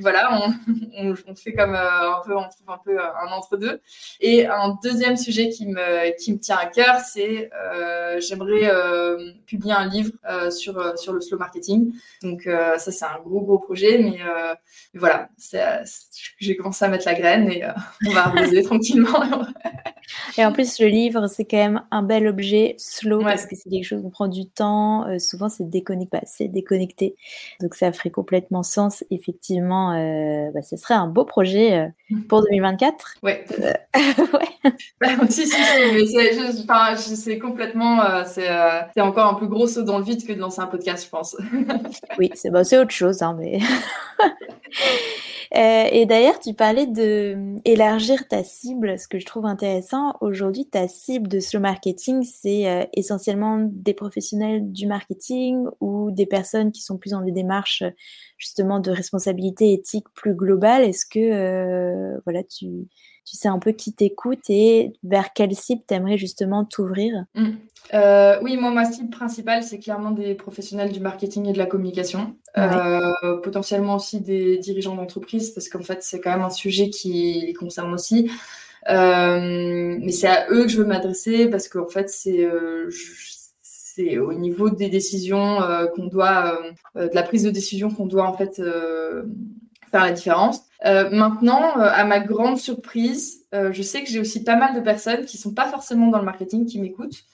[0.00, 0.40] voilà,
[0.96, 3.80] on, on, fait comme un peu, on trouve un peu un entre-deux.
[4.20, 7.50] Et un deuxième sujet qui me, qui me tient à cœur, c'est
[8.20, 8.70] j'aimerais
[9.46, 10.12] publier un livre
[10.50, 11.92] sur, sur le slow marketing.
[12.22, 13.98] Donc, ça, c'est un gros, gros projet.
[13.98, 14.18] Mais,
[14.94, 15.28] voilà,
[16.38, 17.64] j'ai commencé à mettre la graine et
[18.06, 19.22] on va arroser tranquillement.
[20.36, 23.68] Et en plus, le livre, c'est quand même un bel objet slow parce que c'est
[23.68, 25.06] quelque chose qui prend du temps.
[25.06, 27.16] Euh, souvent, c'est déconnecté, c'est déconnecté.
[27.60, 29.04] Donc, ça ferait complètement sens.
[29.10, 32.22] Effectivement, euh, bah, ce serait un beau projet euh, mm.
[32.22, 33.14] pour 2024.
[33.22, 33.44] Ouais.
[33.58, 34.72] ouais.
[35.00, 35.56] Bah, si, si,
[36.96, 38.24] si, c'est complètement.
[38.24, 41.10] c'est encore un plus gros saut dans le vide que de lancer un podcast, je
[41.10, 41.36] pense.
[42.18, 43.58] oui, c'est bah, autre chose, hein, mais.
[45.56, 50.14] Euh, et d'ailleurs, tu parlais de élargir ta cible, ce que je trouve intéressant.
[50.20, 56.26] Aujourd'hui, ta cible de slow marketing, c'est euh, essentiellement des professionnels du marketing ou des
[56.26, 57.82] personnes qui sont plus dans des démarches
[58.36, 60.84] justement de responsabilité éthique plus globale.
[60.84, 62.88] Est-ce que euh, voilà, tu,
[63.28, 67.48] tu sais un peu qui t'écoute et vers quelle cible tu aimerais justement t'ouvrir mmh.
[67.92, 71.66] euh, Oui, moi, ma cible principale, c'est clairement des professionnels du marketing et de la
[71.66, 72.36] communication.
[72.56, 77.44] Euh, potentiellement aussi des dirigeants d'entreprise, parce qu'en fait, c'est quand même un sujet qui
[77.46, 78.30] les concerne aussi.
[78.88, 82.48] Euh, mais c'est à eux que je veux m'adresser parce qu'en fait, c'est
[83.60, 85.58] c'est au niveau des décisions
[85.94, 86.58] qu'on doit,
[86.94, 88.56] de la prise de décision qu'on doit en fait
[89.90, 90.67] faire la différence.
[90.84, 94.74] Euh, maintenant, euh, à ma grande surprise, euh, je sais que j'ai aussi pas mal
[94.74, 97.24] de personnes qui sont pas forcément dans le marketing qui m'écoutent.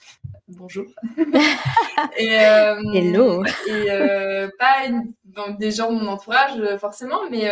[0.47, 0.85] Bonjour.
[2.17, 3.43] et, Hello.
[3.67, 3.87] Et
[4.59, 4.87] pas
[5.59, 7.49] des gens de mon entourage forcément, mais,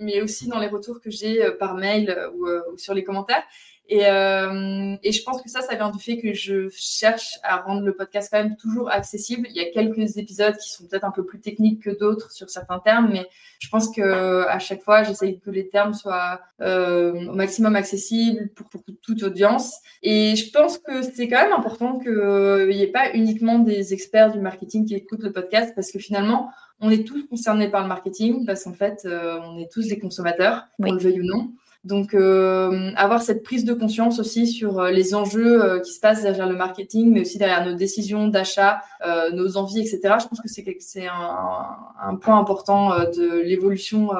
[0.00, 3.42] mais aussi dans les retours que j'ai par mail ou, sur les commentaires.
[3.90, 7.56] Et, euh, et, je pense que ça, ça vient du fait que je cherche à
[7.56, 9.48] rendre le podcast quand même toujours accessible.
[9.50, 12.50] Il y a quelques épisodes qui sont peut-être un peu plus techniques que d'autres sur
[12.50, 13.26] certains termes, mais
[13.60, 18.50] je pense que à chaque fois, j'essaye que les termes soient euh, au maximum accessibles
[18.54, 19.76] pour, pour, toute audience.
[20.02, 24.32] Et je pense que c'est quand même important qu'il n'y ait pas uniquement des experts
[24.32, 27.88] du marketing qui écoutent le podcast, parce que finalement, on est tous concernés par le
[27.88, 31.52] marketing, parce qu'en fait, euh, on est tous des consommateurs, qu'on le veuille ou non.
[31.88, 36.00] Donc, euh, avoir cette prise de conscience aussi sur euh, les enjeux euh, qui se
[36.00, 38.82] passent derrière le marketing, mais aussi derrière nos décisions d'achat,
[39.32, 40.00] nos envies, etc.
[40.20, 44.10] Je pense que c'est un, point important de l'évolution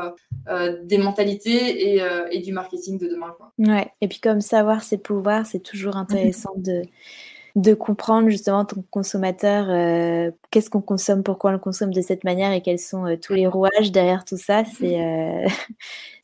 [0.85, 1.97] des mentalités
[2.33, 3.35] et, du marketing de demain.
[3.37, 3.53] Quoi.
[3.59, 3.91] Ouais.
[4.01, 6.83] Et puis, comme savoir ses pouvoirs, c'est toujours intéressant de
[7.57, 9.67] de comprendre justement ton consommateur,
[10.51, 13.49] qu'est-ce qu'on consomme, pourquoi on le consomme de cette manière et quels sont tous les
[13.49, 14.63] rouages derrière tout ça.
[14.65, 14.97] C'est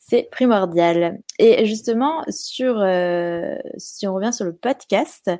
[0.07, 1.19] c'est primordial.
[1.39, 5.31] Et justement, sur, euh, si on revient sur le podcast,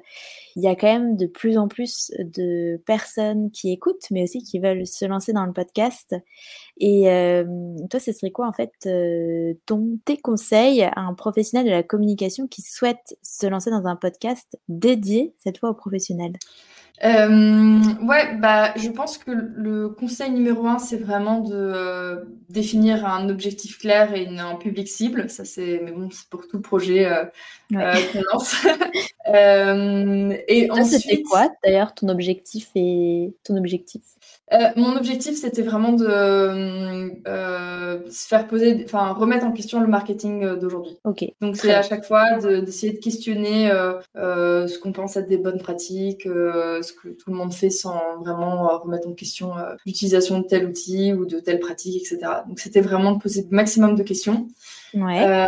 [0.56, 4.42] il y a quand même de plus en plus de personnes qui écoutent, mais aussi
[4.42, 6.16] qui veulent se lancer dans le podcast.
[6.80, 7.46] Et euh,
[7.92, 11.84] toi, ce serait quoi en fait euh, ton, tes conseils à un professionnel de la
[11.84, 16.34] communication qui souhaite se lancer dans un podcast dédié cette fois aux professionnels
[17.04, 23.06] euh, ouais, bah, je pense que le conseil numéro un, c'est vraiment de euh, définir
[23.06, 25.30] un objectif clair et une, un public cible.
[25.30, 27.26] Ça, c'est, mais bon, c'est pour tout projet euh,
[27.74, 28.56] euh qu'on lance.
[30.48, 34.02] et ensuite, c'était quoi d'ailleurs ton objectif et ton objectif
[34.54, 39.88] euh, mon objectif, c'était vraiment de euh, se faire poser, enfin remettre en question le
[39.88, 40.98] marketing euh, d'aujourd'hui.
[41.04, 41.26] Ok.
[41.42, 43.72] Donc c'est à chaque fois d'essayer de, questionner
[44.16, 48.78] ce qu'on pense être des bonnes pratiques, ce que tout le monde fait sans vraiment
[48.78, 49.54] remettre en question
[49.86, 52.20] l'utilisation de tel outil ou de telle pratique, etc.
[52.48, 54.48] Donc c'était vraiment de poser le maximum de questions.
[54.94, 55.46] Ouais.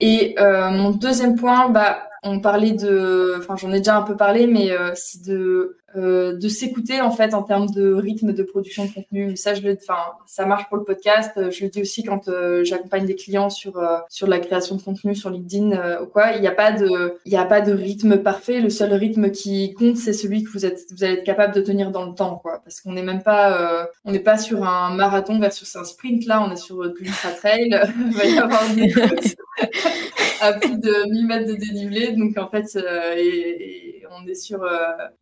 [0.00, 4.46] et mon deuxième point, bah on parlait de, enfin j'en ai déjà un peu parlé,
[4.46, 8.90] mais c'est de euh, de s'écouter en fait en termes de rythme de production de
[8.90, 9.36] contenu.
[9.36, 11.32] Ça, je le, enfin, ça marche pour le podcast.
[11.50, 14.82] Je le dis aussi quand euh, j'accompagne des clients sur euh, sur la création de
[14.82, 16.32] contenu sur LinkedIn ou quoi.
[16.32, 18.60] Il n'y a pas de, il y a pas de rythme parfait.
[18.60, 21.60] Le seul rythme qui compte, c'est celui que vous êtes, vous allez être capable de
[21.60, 22.60] tenir dans le temps, quoi.
[22.64, 26.42] Parce qu'on n'est même pas, on n'est pas sur un marathon versus un sprint là.
[26.42, 27.68] On est sur du ultra trail.
[28.06, 28.92] Il va y avoir des
[30.42, 32.12] à plus de 1000 mètres de dénivelé.
[32.12, 32.76] Donc en fait,
[33.16, 34.64] et on est sur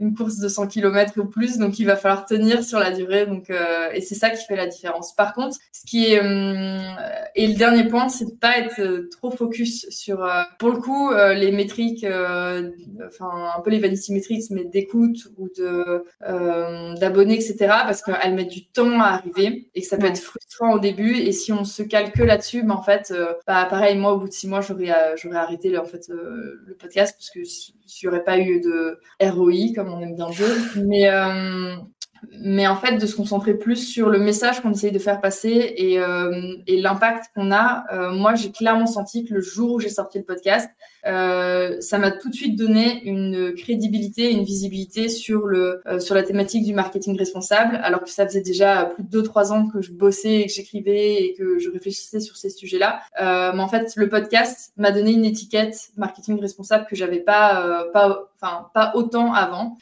[0.00, 3.26] une course de 100 km ou plus, donc il va falloir tenir sur la durée.
[3.26, 3.50] Donc,
[3.92, 5.14] et c'est ça qui fait la différence.
[5.14, 6.20] Par contre, ce qui est
[7.36, 11.52] et le dernier point, c'est de pas être trop focus sur, pour le coup, les
[11.52, 12.06] métriques,
[13.06, 16.04] enfin un peu les vanity metrics, mais d'écoute ou de
[16.98, 17.56] d'abonnés, etc.
[17.84, 21.16] Parce qu'elles mettent du temps à arriver et que ça peut être frustrant au début.
[21.16, 23.12] Et si on se calque là-dessus, ben, en fait,
[23.46, 27.16] bah, pareil, moi, au bout de six mois, j'aurais j'aurais arrêté en fait le podcast
[27.18, 28.73] parce que s'il n'y aurait pas eu de
[29.20, 30.46] ROI, comme on aime bien dire.
[30.84, 31.08] Mais
[32.40, 35.74] mais en fait de se concentrer plus sur le message qu'on essaye de faire passer
[35.76, 37.84] et, euh, l'impact qu'on a.
[37.92, 40.68] Euh, moi, j'ai clairement senti que le jour où j'ai sorti le podcast,
[41.06, 46.14] euh, ça m'a tout de suite donné une crédibilité, une visibilité sur le euh, sur
[46.14, 49.68] la thématique du marketing responsable, alors que ça faisait déjà plus de deux trois ans
[49.68, 53.00] que je bossais et que j'écrivais et que je réfléchissais sur ces sujets-là.
[53.20, 57.86] Euh, mais en fait, le podcast m'a donné une étiquette marketing responsable que j'avais pas
[57.92, 59.76] pas enfin pas autant avant.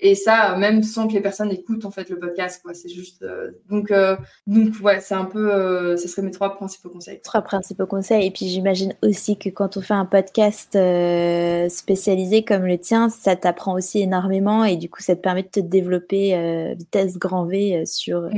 [0.00, 2.74] et ça, même sans que les personnes écoutent en fait le podcast, quoi.
[2.74, 3.24] C'est juste
[3.68, 3.92] donc
[4.46, 7.20] donc ouais, c'est un peu, ce seraient mes trois principaux conseils.
[7.22, 8.26] Trois principaux conseils.
[8.26, 13.08] Et puis j'imagine aussi que quand on fait un podcast euh, spécialisé comme le tien,
[13.08, 17.18] ça t'apprend aussi énormément et du coup, ça te permet de te développer euh, vitesse
[17.18, 18.28] grand V euh, sur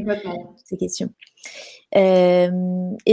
[0.65, 1.11] ces questions.
[1.95, 2.51] et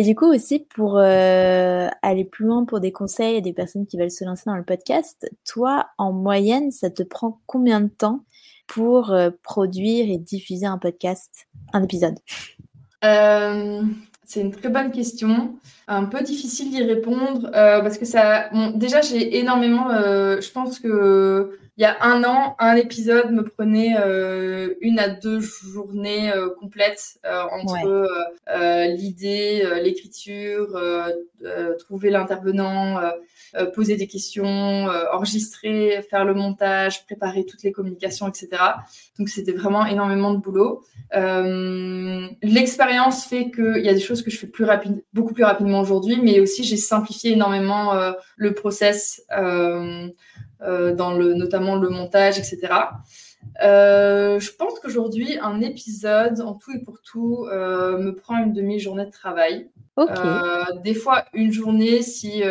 [0.03, 4.11] du coup aussi pour aller plus loin pour des conseils à des personnes qui veulent
[4.11, 8.23] se lancer dans le podcast, toi en moyenne ça te prend combien de temps
[8.67, 12.15] pour produire et diffuser un podcast, un épisode?
[14.25, 15.55] C'est une très bonne question.
[15.88, 18.49] Un peu difficile d'y répondre euh, parce que ça.
[18.51, 19.91] Bon, déjà, j'ai énormément.
[19.91, 24.97] Euh, je pense que il y a un an, un épisode me prenait euh, une
[24.97, 27.19] à deux journées complètes
[27.51, 28.07] entre
[28.88, 30.79] l'idée, l'écriture,
[31.79, 33.01] trouver l'intervenant,
[33.73, 38.47] poser des questions, enregistrer, faire le montage, préparer toutes les communications, etc.
[39.17, 40.84] Donc c'était vraiment énormément de boulot.
[42.41, 44.65] L'expérience fait qu'il y a des choses que je fais plus
[45.13, 50.08] beaucoup plus rapidement aujourd'hui, mais aussi j'ai simplifié énormément euh, le process euh,
[50.62, 52.73] euh, dans notamment le montage, etc.
[53.62, 59.12] je pense qu'aujourd'hui, un épisode, en tout et pour tout, me prend une demi-journée de
[59.12, 59.69] travail.
[60.84, 62.43] Des fois, une journée si,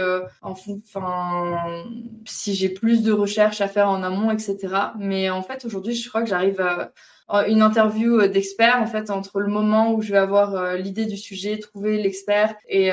[0.43, 1.85] enfin,
[2.25, 4.57] si j'ai plus de recherches à faire en amont, etc.
[4.99, 6.93] Mais en fait, aujourd'hui, je crois que j'arrive à
[7.33, 10.77] euh, une interview euh, d'expert en fait entre le moment où je vais avoir euh,
[10.77, 12.89] l'idée du sujet, trouver l'expert et,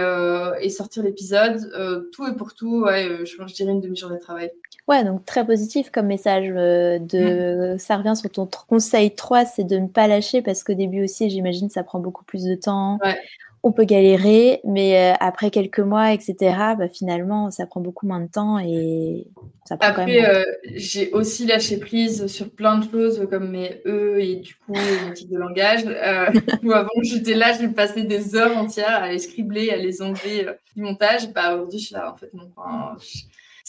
[0.62, 4.52] et, sortir l'épisode, tout et pour tout, ouais, je, je dirais une demi-journée de travail.
[4.88, 6.48] Ouais, donc très positif comme message.
[6.48, 7.80] de, mm.
[7.80, 11.30] Ça revient sur ton conseil 3, c'est de ne pas lâcher parce qu'au début aussi,
[11.30, 13.00] j'imagine, ça prend beaucoup plus de temps.
[13.04, 13.18] Ouais
[13.64, 16.36] on peut galérer, mais euh, après quelques mois, etc.,
[16.78, 19.28] bah, finalement, ça prend beaucoup moins de temps et
[19.66, 20.26] ça prend après, quand même.
[20.26, 20.44] Euh,
[20.74, 25.14] j'ai aussi lâché prise sur plein de choses comme mes E et du coup mes
[25.14, 25.84] types de langage.
[25.86, 26.32] Euh,
[26.64, 30.48] où avant, j'étais là, je passais des heures entières à les scribler, à les enlever
[30.76, 31.32] du montage.
[31.32, 32.50] Bah, aujourd'hui, je suis là, en fait, non.
[32.56, 32.98] Enfin,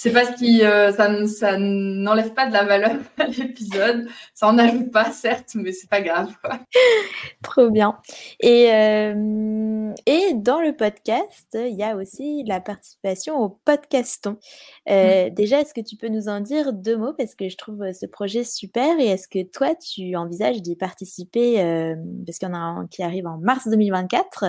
[0.02, 4.08] c'est pas ce qui euh, ça, ça n'enlève pas de la valeur à l'épisode.
[4.34, 6.32] Ça en ajoute pas certes mais c'est pas grave.
[7.44, 7.96] Trop bien.
[8.40, 14.38] Et euh, et dans le podcast il y a aussi la participation au podcaston.
[14.90, 15.34] Euh, mm.
[15.34, 17.12] déjà est-ce que tu peux nous en dire deux mots?
[17.16, 18.98] Parce que je trouve ce projet super.
[18.98, 21.62] Et est-ce que toi tu envisages d'y participer
[22.26, 24.46] parce qu'il y en a un qui arrive en mars 2024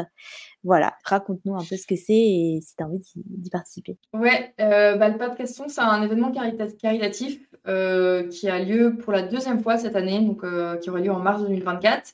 [0.63, 3.97] voilà, raconte-nous un peu ce que c'est et si tu envie d'y participer.
[4.13, 9.21] Ouais, euh, bah, le podcaston, c'est un événement caritatif euh, qui a lieu pour la
[9.21, 12.13] deuxième fois cette année, donc euh, qui aura lieu en mars 2024.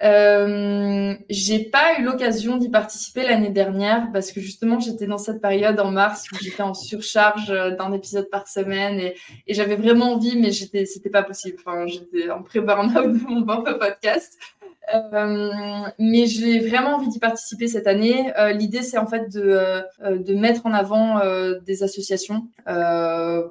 [0.00, 5.40] Euh, j'ai pas eu l'occasion d'y participer l'année dernière parce que justement j'étais dans cette
[5.40, 9.16] période en mars où j'étais en surcharge d'un épisode par semaine et,
[9.48, 11.58] j'avais vraiment envie mais j'étais c'était pas possible.
[11.60, 14.38] Enfin j'étais en pré burnout de mon propre podcast.
[14.94, 18.32] Euh, mais j'ai vraiment envie d'y participer cette année.
[18.38, 21.20] Euh, l'idée, c'est en fait de, euh, de mettre en avant
[21.64, 22.48] des associations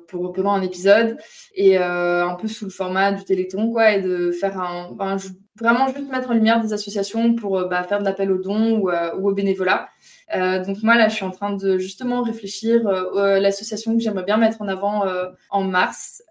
[0.07, 1.17] pour pendant un épisode
[1.55, 5.17] et un peu sous le format du Téléthon, quoi, et de faire un,
[5.59, 8.89] vraiment juste mettre en lumière des associations pour bah, faire de l'appel aux dons ou,
[8.89, 9.89] ou au bénévolat.
[10.35, 14.23] Euh, donc moi là, je suis en train de justement réfléchir euh, l'association que j'aimerais
[14.23, 15.05] bien mettre en avant
[15.49, 16.23] en mars,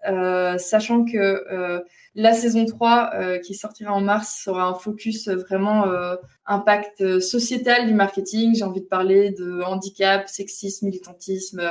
[0.57, 1.83] sachant que
[2.17, 6.15] la saison 3 euh, qui sortira en mars sera un focus vraiment euh,
[6.47, 8.55] impact sociétal du marketing.
[8.55, 11.61] J'ai envie de parler de handicap, sexisme, militantisme,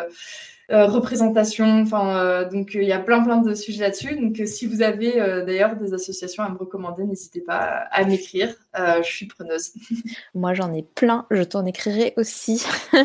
[0.71, 1.83] euh, représentation.
[1.83, 4.15] Enfin, donc il y a plein plein de sujets là-dessus.
[4.21, 8.55] Donc si vous avez d'ailleurs des associations à me recommander, n'hésitez pas à m'écrire.
[8.77, 9.73] je suis preneuse.
[10.35, 11.27] Moi j'en ai plein.
[11.33, 12.65] Je t'en écrirai aussi.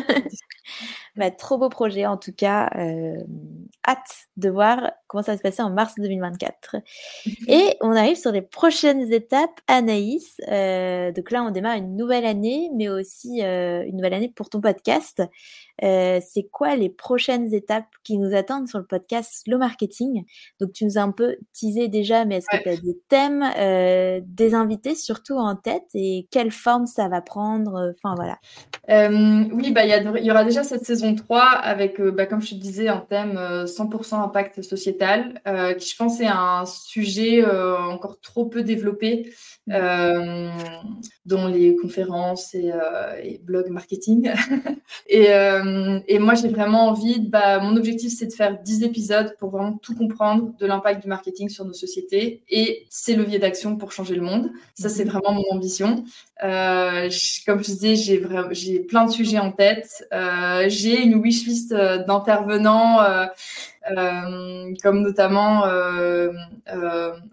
[1.16, 2.70] Bah, trop beau projet en tout cas.
[2.76, 3.22] Euh,
[3.86, 6.76] hâte de voir comment ça va se passer en mars 2024.
[7.46, 9.60] Et on arrive sur les prochaines étapes.
[9.68, 14.32] Anaïs, euh, donc là on démarre une nouvelle année, mais aussi euh, une nouvelle année
[14.34, 15.22] pour ton podcast.
[15.80, 20.24] c'est quoi les prochaines étapes qui nous attendent sur le podcast Slow Marketing?
[20.60, 24.24] Donc tu nous as un peu teasé déjà, mais est-ce que tu as des thèmes,
[24.26, 25.86] des invités surtout en tête?
[25.94, 27.92] Et quelle forme ça va prendre?
[27.96, 28.38] Enfin voilà.
[28.88, 32.50] oui, bah, il y, y, aura déjà cette saison 3 avec, euh, bah, comme je
[32.50, 37.44] te disais, un thème 100% euh, impact sociétal, euh, qui je pense est un sujet
[37.44, 39.32] encore trop peu développé
[39.66, 42.72] dans les conférences et,
[43.44, 44.32] blogs marketing.
[45.08, 45.28] et,
[46.06, 49.78] et, moi, j'ai vraiment envie, bah, mon objectif, c'est de faire 10 épisodes pour vraiment
[49.78, 54.14] tout comprendre de l'impact du marketing sur nos sociétés et ses leviers d'action pour changer
[54.14, 54.50] le monde.
[54.74, 55.10] Ça, c'est mhm.
[55.10, 56.04] vraiment mon ambition.
[56.40, 60.06] comme je disais, j'ai plein de sujets en tête.
[60.68, 63.26] j'ai une wishlist euh, d'intervenants, euh, euh,
[64.82, 65.62] comme notamment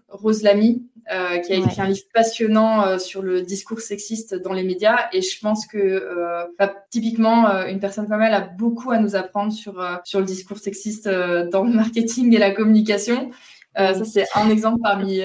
[0.08, 5.08] Rose Lamy, qui a écrit un livre passionnant sur le discours sexiste dans les médias.
[5.12, 9.52] Et je pense que bah, typiquement, une personne comme elle a beaucoup à nous apprendre
[9.52, 13.30] sur, sur le discours sexiste dans le marketing et la communication.
[13.76, 15.20] Ça, c'est un exemple parmi,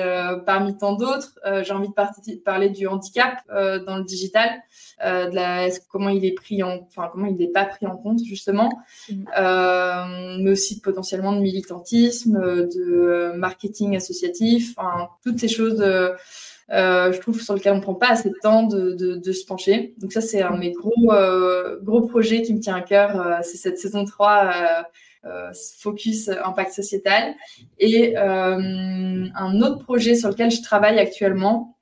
[0.45, 1.39] parmi tant d'autres.
[1.63, 4.61] J'ai envie de parler du handicap dans le digital.
[5.03, 7.97] Euh, de la, comment il est pris en, enfin comment il n'est pas pris en
[7.97, 8.71] compte justement,
[9.09, 9.25] mm.
[9.37, 15.81] euh, mais aussi potentiellement de militantisme, de marketing associatif, enfin toutes ces choses.
[15.81, 19.45] Euh, je trouve sur lesquelles on prend pas assez de temps de, de, de se
[19.45, 19.93] pencher.
[19.99, 21.11] Donc ça, c'est un de mes gros,
[21.83, 23.39] gros projets qui me tient à cœur.
[23.43, 24.83] c'est cette saison 3 euh,
[25.79, 27.35] focus impact sociétal.
[27.79, 31.74] Et euh, un autre projet sur lequel je travaille actuellement,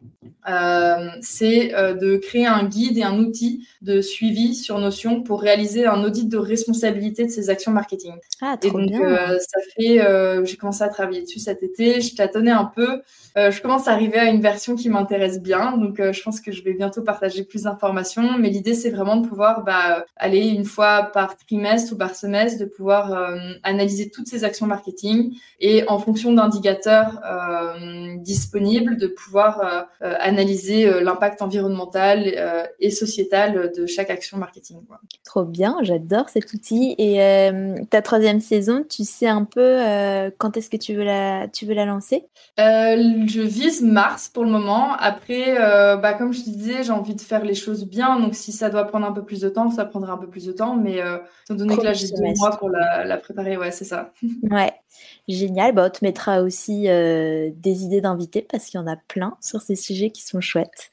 [0.50, 5.86] euh, c'est de créer un guide et un outil de suivi sur Notion pour réaliser
[5.86, 8.14] un audit de responsabilité de ces actions marketing.
[8.42, 9.02] Ah, trop et donc,
[9.40, 13.02] ça fait, j'ai commencé à travailler dessus cet été, je tâtonnais un peu.
[13.36, 16.64] je commence à arriver à une version qui m'intéresse bien, donc je pense que je
[16.64, 18.38] vais bientôt partager plus d'informations.
[18.38, 22.60] Mais l'idée, c'est vraiment de pouvoir bah, aller une fois par trimestre ou par semestre,
[22.60, 29.08] de pouvoir euh, analyser toutes ces actions marketing et en fonction d'indicateurs euh, disponibles, de
[29.08, 32.34] pouvoir euh, analyser l'impact environnemental
[32.80, 34.80] et sociétal de chaque action marketing.
[35.24, 36.96] Trop bien, j'adore cet outil.
[36.98, 37.50] Et
[37.90, 39.80] ta troisième saison, tu sais un peu
[40.38, 42.26] quand est-ce que tu veux la, tu veux la lancer?
[42.58, 44.94] Je vise mars pour le moment.
[45.00, 48.20] Après, bah, comme je te disais, j'ai envie de faire les choses bien.
[48.20, 50.46] Donc, si ça doit prendre un peu plus de temps, ça prendra un peu plus
[50.46, 50.76] de temps.
[50.76, 50.98] Mais
[51.46, 54.12] étant donné que là, j'ai deux mois pour la, la préparer, ouais, c'est ça.
[54.52, 54.74] ouais,
[55.28, 55.74] génial.
[55.74, 59.38] Bah, on te mettra aussi euh, des idées d'invités parce qu'il y en a plein
[59.42, 60.92] sur ces sujets qui sont chouettes.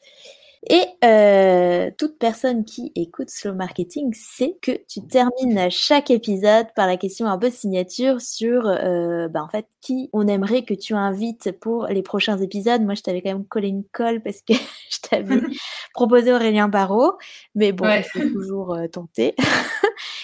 [0.68, 6.86] Et euh, toute personne qui écoute Slow Marketing sait que tu termines chaque épisode par
[6.86, 10.94] la question un peu signature sur euh, bah, en fait qui on aimerait que tu
[10.94, 12.82] invites pour les prochains épisodes.
[12.82, 14.52] Moi, je t'avais quand même collé une colle parce que
[14.90, 15.40] je t'avais
[15.94, 17.16] proposé Aurélien Barraud,
[17.54, 18.00] mais bon, ouais.
[18.00, 19.34] il faut toujours tenter.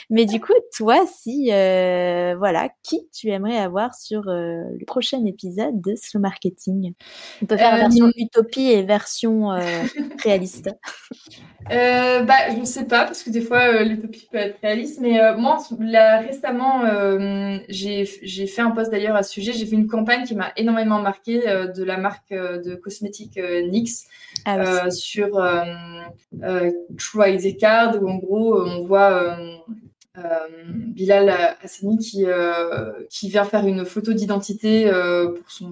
[0.08, 5.24] Mais du coup, toi, si, euh, voilà, qui tu aimerais avoir sur euh, le prochain
[5.24, 6.94] épisode de Slow Marketing?
[7.42, 9.50] On peut faire version euh, utopie et version
[10.26, 10.70] réaliste.
[11.68, 15.00] bah, je ne sais pas, parce que des fois, l'utopie peut être réaliste.
[15.00, 16.82] Mais moi, là, récemment,
[17.68, 18.06] j'ai
[18.46, 19.52] fait un post d'ailleurs à ce sujet.
[19.52, 24.06] J'ai fait une campagne qui m'a énormément marqué de la marque de cosmétiques NYX
[24.44, 25.40] ah sur
[26.98, 29.55] True ID Card, où en gros, on voit euh,
[30.68, 35.70] Bilal Hassani qui, euh, qui vient faire une photo d'identité euh, pour,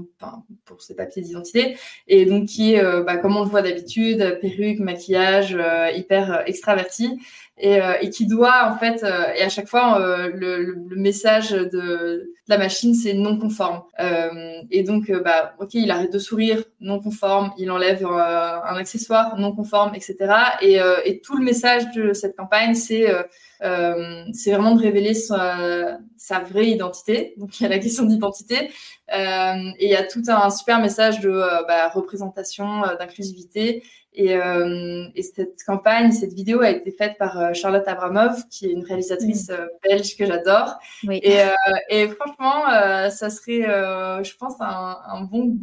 [0.64, 1.76] pour ses papiers d'identité
[2.09, 5.57] et donc qui est, bah, comme on le voit d'habitude, perruque, maquillage,
[5.95, 7.18] hyper extraverti
[7.57, 9.05] et, et, qui doit en fait,
[9.36, 9.98] et à chaque fois
[10.34, 13.82] le, le, message de, la machine c'est non conforme.
[14.70, 19.52] et donc, bah, ok, il arrête de sourire, non conforme, il enlève un accessoire non
[19.52, 20.16] conforme, etc.
[20.62, 23.07] Et, et tout le message de cette campagne c'est
[23.64, 27.34] euh, c'est vraiment de révéler sa, sa, vraie identité.
[27.38, 28.70] Donc il y a la question d'identité
[29.14, 33.82] euh, et il y a tout un super message de euh, bah, représentation, d'inclusivité.
[34.15, 34.35] Et,
[35.15, 39.51] et, cette campagne, cette vidéo a été faite par Charlotte Abramov, qui est une réalisatrice
[39.83, 40.79] belge que j'adore.
[41.07, 41.21] Oui.
[41.23, 41.41] Et,
[41.89, 42.65] et, franchement,
[43.11, 45.59] ça serait, je pense, un, un bon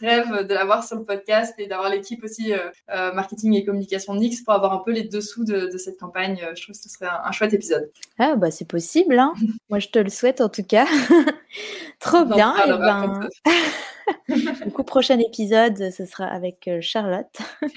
[0.00, 2.58] rêve de l'avoir sur le podcast et d'avoir l'équipe aussi euh,
[2.90, 6.40] euh, marketing et communication Nix pour avoir un peu les dessous de, cette campagne.
[6.42, 7.90] Euh, je trouve que ce serait un, chouette épisode.
[8.18, 9.18] Ah bah c'est possible.
[9.18, 9.34] Hein.
[9.70, 10.86] Moi je te le souhaite en tout cas.
[12.00, 12.54] Trop bien.
[12.56, 13.28] Et eh ben...
[14.28, 17.38] du coup prochain épisode ce sera avec Charlotte.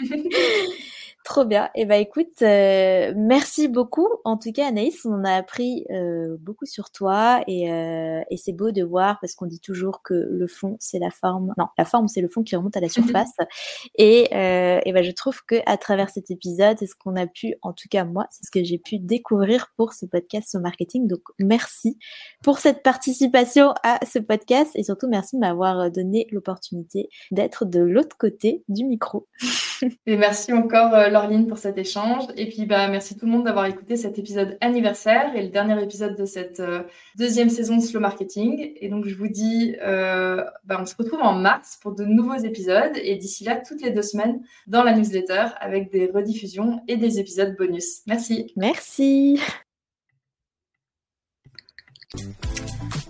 [1.23, 1.67] Trop bien.
[1.73, 4.09] Et eh ben écoute, euh, merci beaucoup.
[4.25, 8.51] En tout cas, Anaïs, on a appris euh, beaucoup sur toi et, euh, et c'est
[8.51, 11.53] beau de voir parce qu'on dit toujours que le fond c'est la forme.
[11.57, 13.31] Non, la forme c'est le fond qui remonte à la surface.
[13.97, 17.55] et, et ben je trouve que à travers cet épisode, c'est ce qu'on a pu,
[17.61, 21.07] en tout cas moi, c'est ce que j'ai pu découvrir pour ce podcast au marketing.
[21.07, 21.97] Donc merci
[22.43, 27.79] pour cette participation à ce podcast et surtout merci de m'avoir donné l'opportunité d'être de
[27.79, 29.29] l'autre côté du micro.
[30.05, 32.25] et merci encore Laureline pour cet échange.
[32.35, 35.81] Et puis bah, merci tout le monde d'avoir écouté cet épisode anniversaire et le dernier
[35.81, 36.83] épisode de cette euh,
[37.17, 38.73] deuxième saison de Slow Marketing.
[38.81, 42.35] Et donc je vous dis, euh, bah, on se retrouve en mars pour de nouveaux
[42.35, 46.97] épisodes et d'ici là, toutes les deux semaines dans la newsletter avec des rediffusions et
[46.97, 48.01] des épisodes bonus.
[48.07, 48.51] Merci.
[48.57, 49.39] Merci.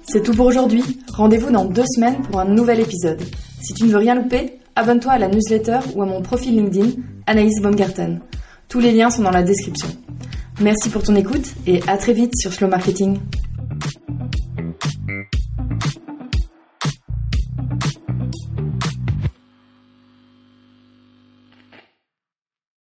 [0.03, 0.83] C'est tout pour aujourd'hui.
[1.11, 3.21] Rendez-vous dans deux semaines pour un nouvel épisode.
[3.61, 6.91] Si tu ne veux rien louper, abonne-toi à la newsletter ou à mon profil LinkedIn,
[7.27, 8.19] Anaïs Baumgarten.
[8.69, 9.87] Tous les liens sont dans la description.
[10.59, 13.19] Merci pour ton écoute et à très vite sur Slow Marketing.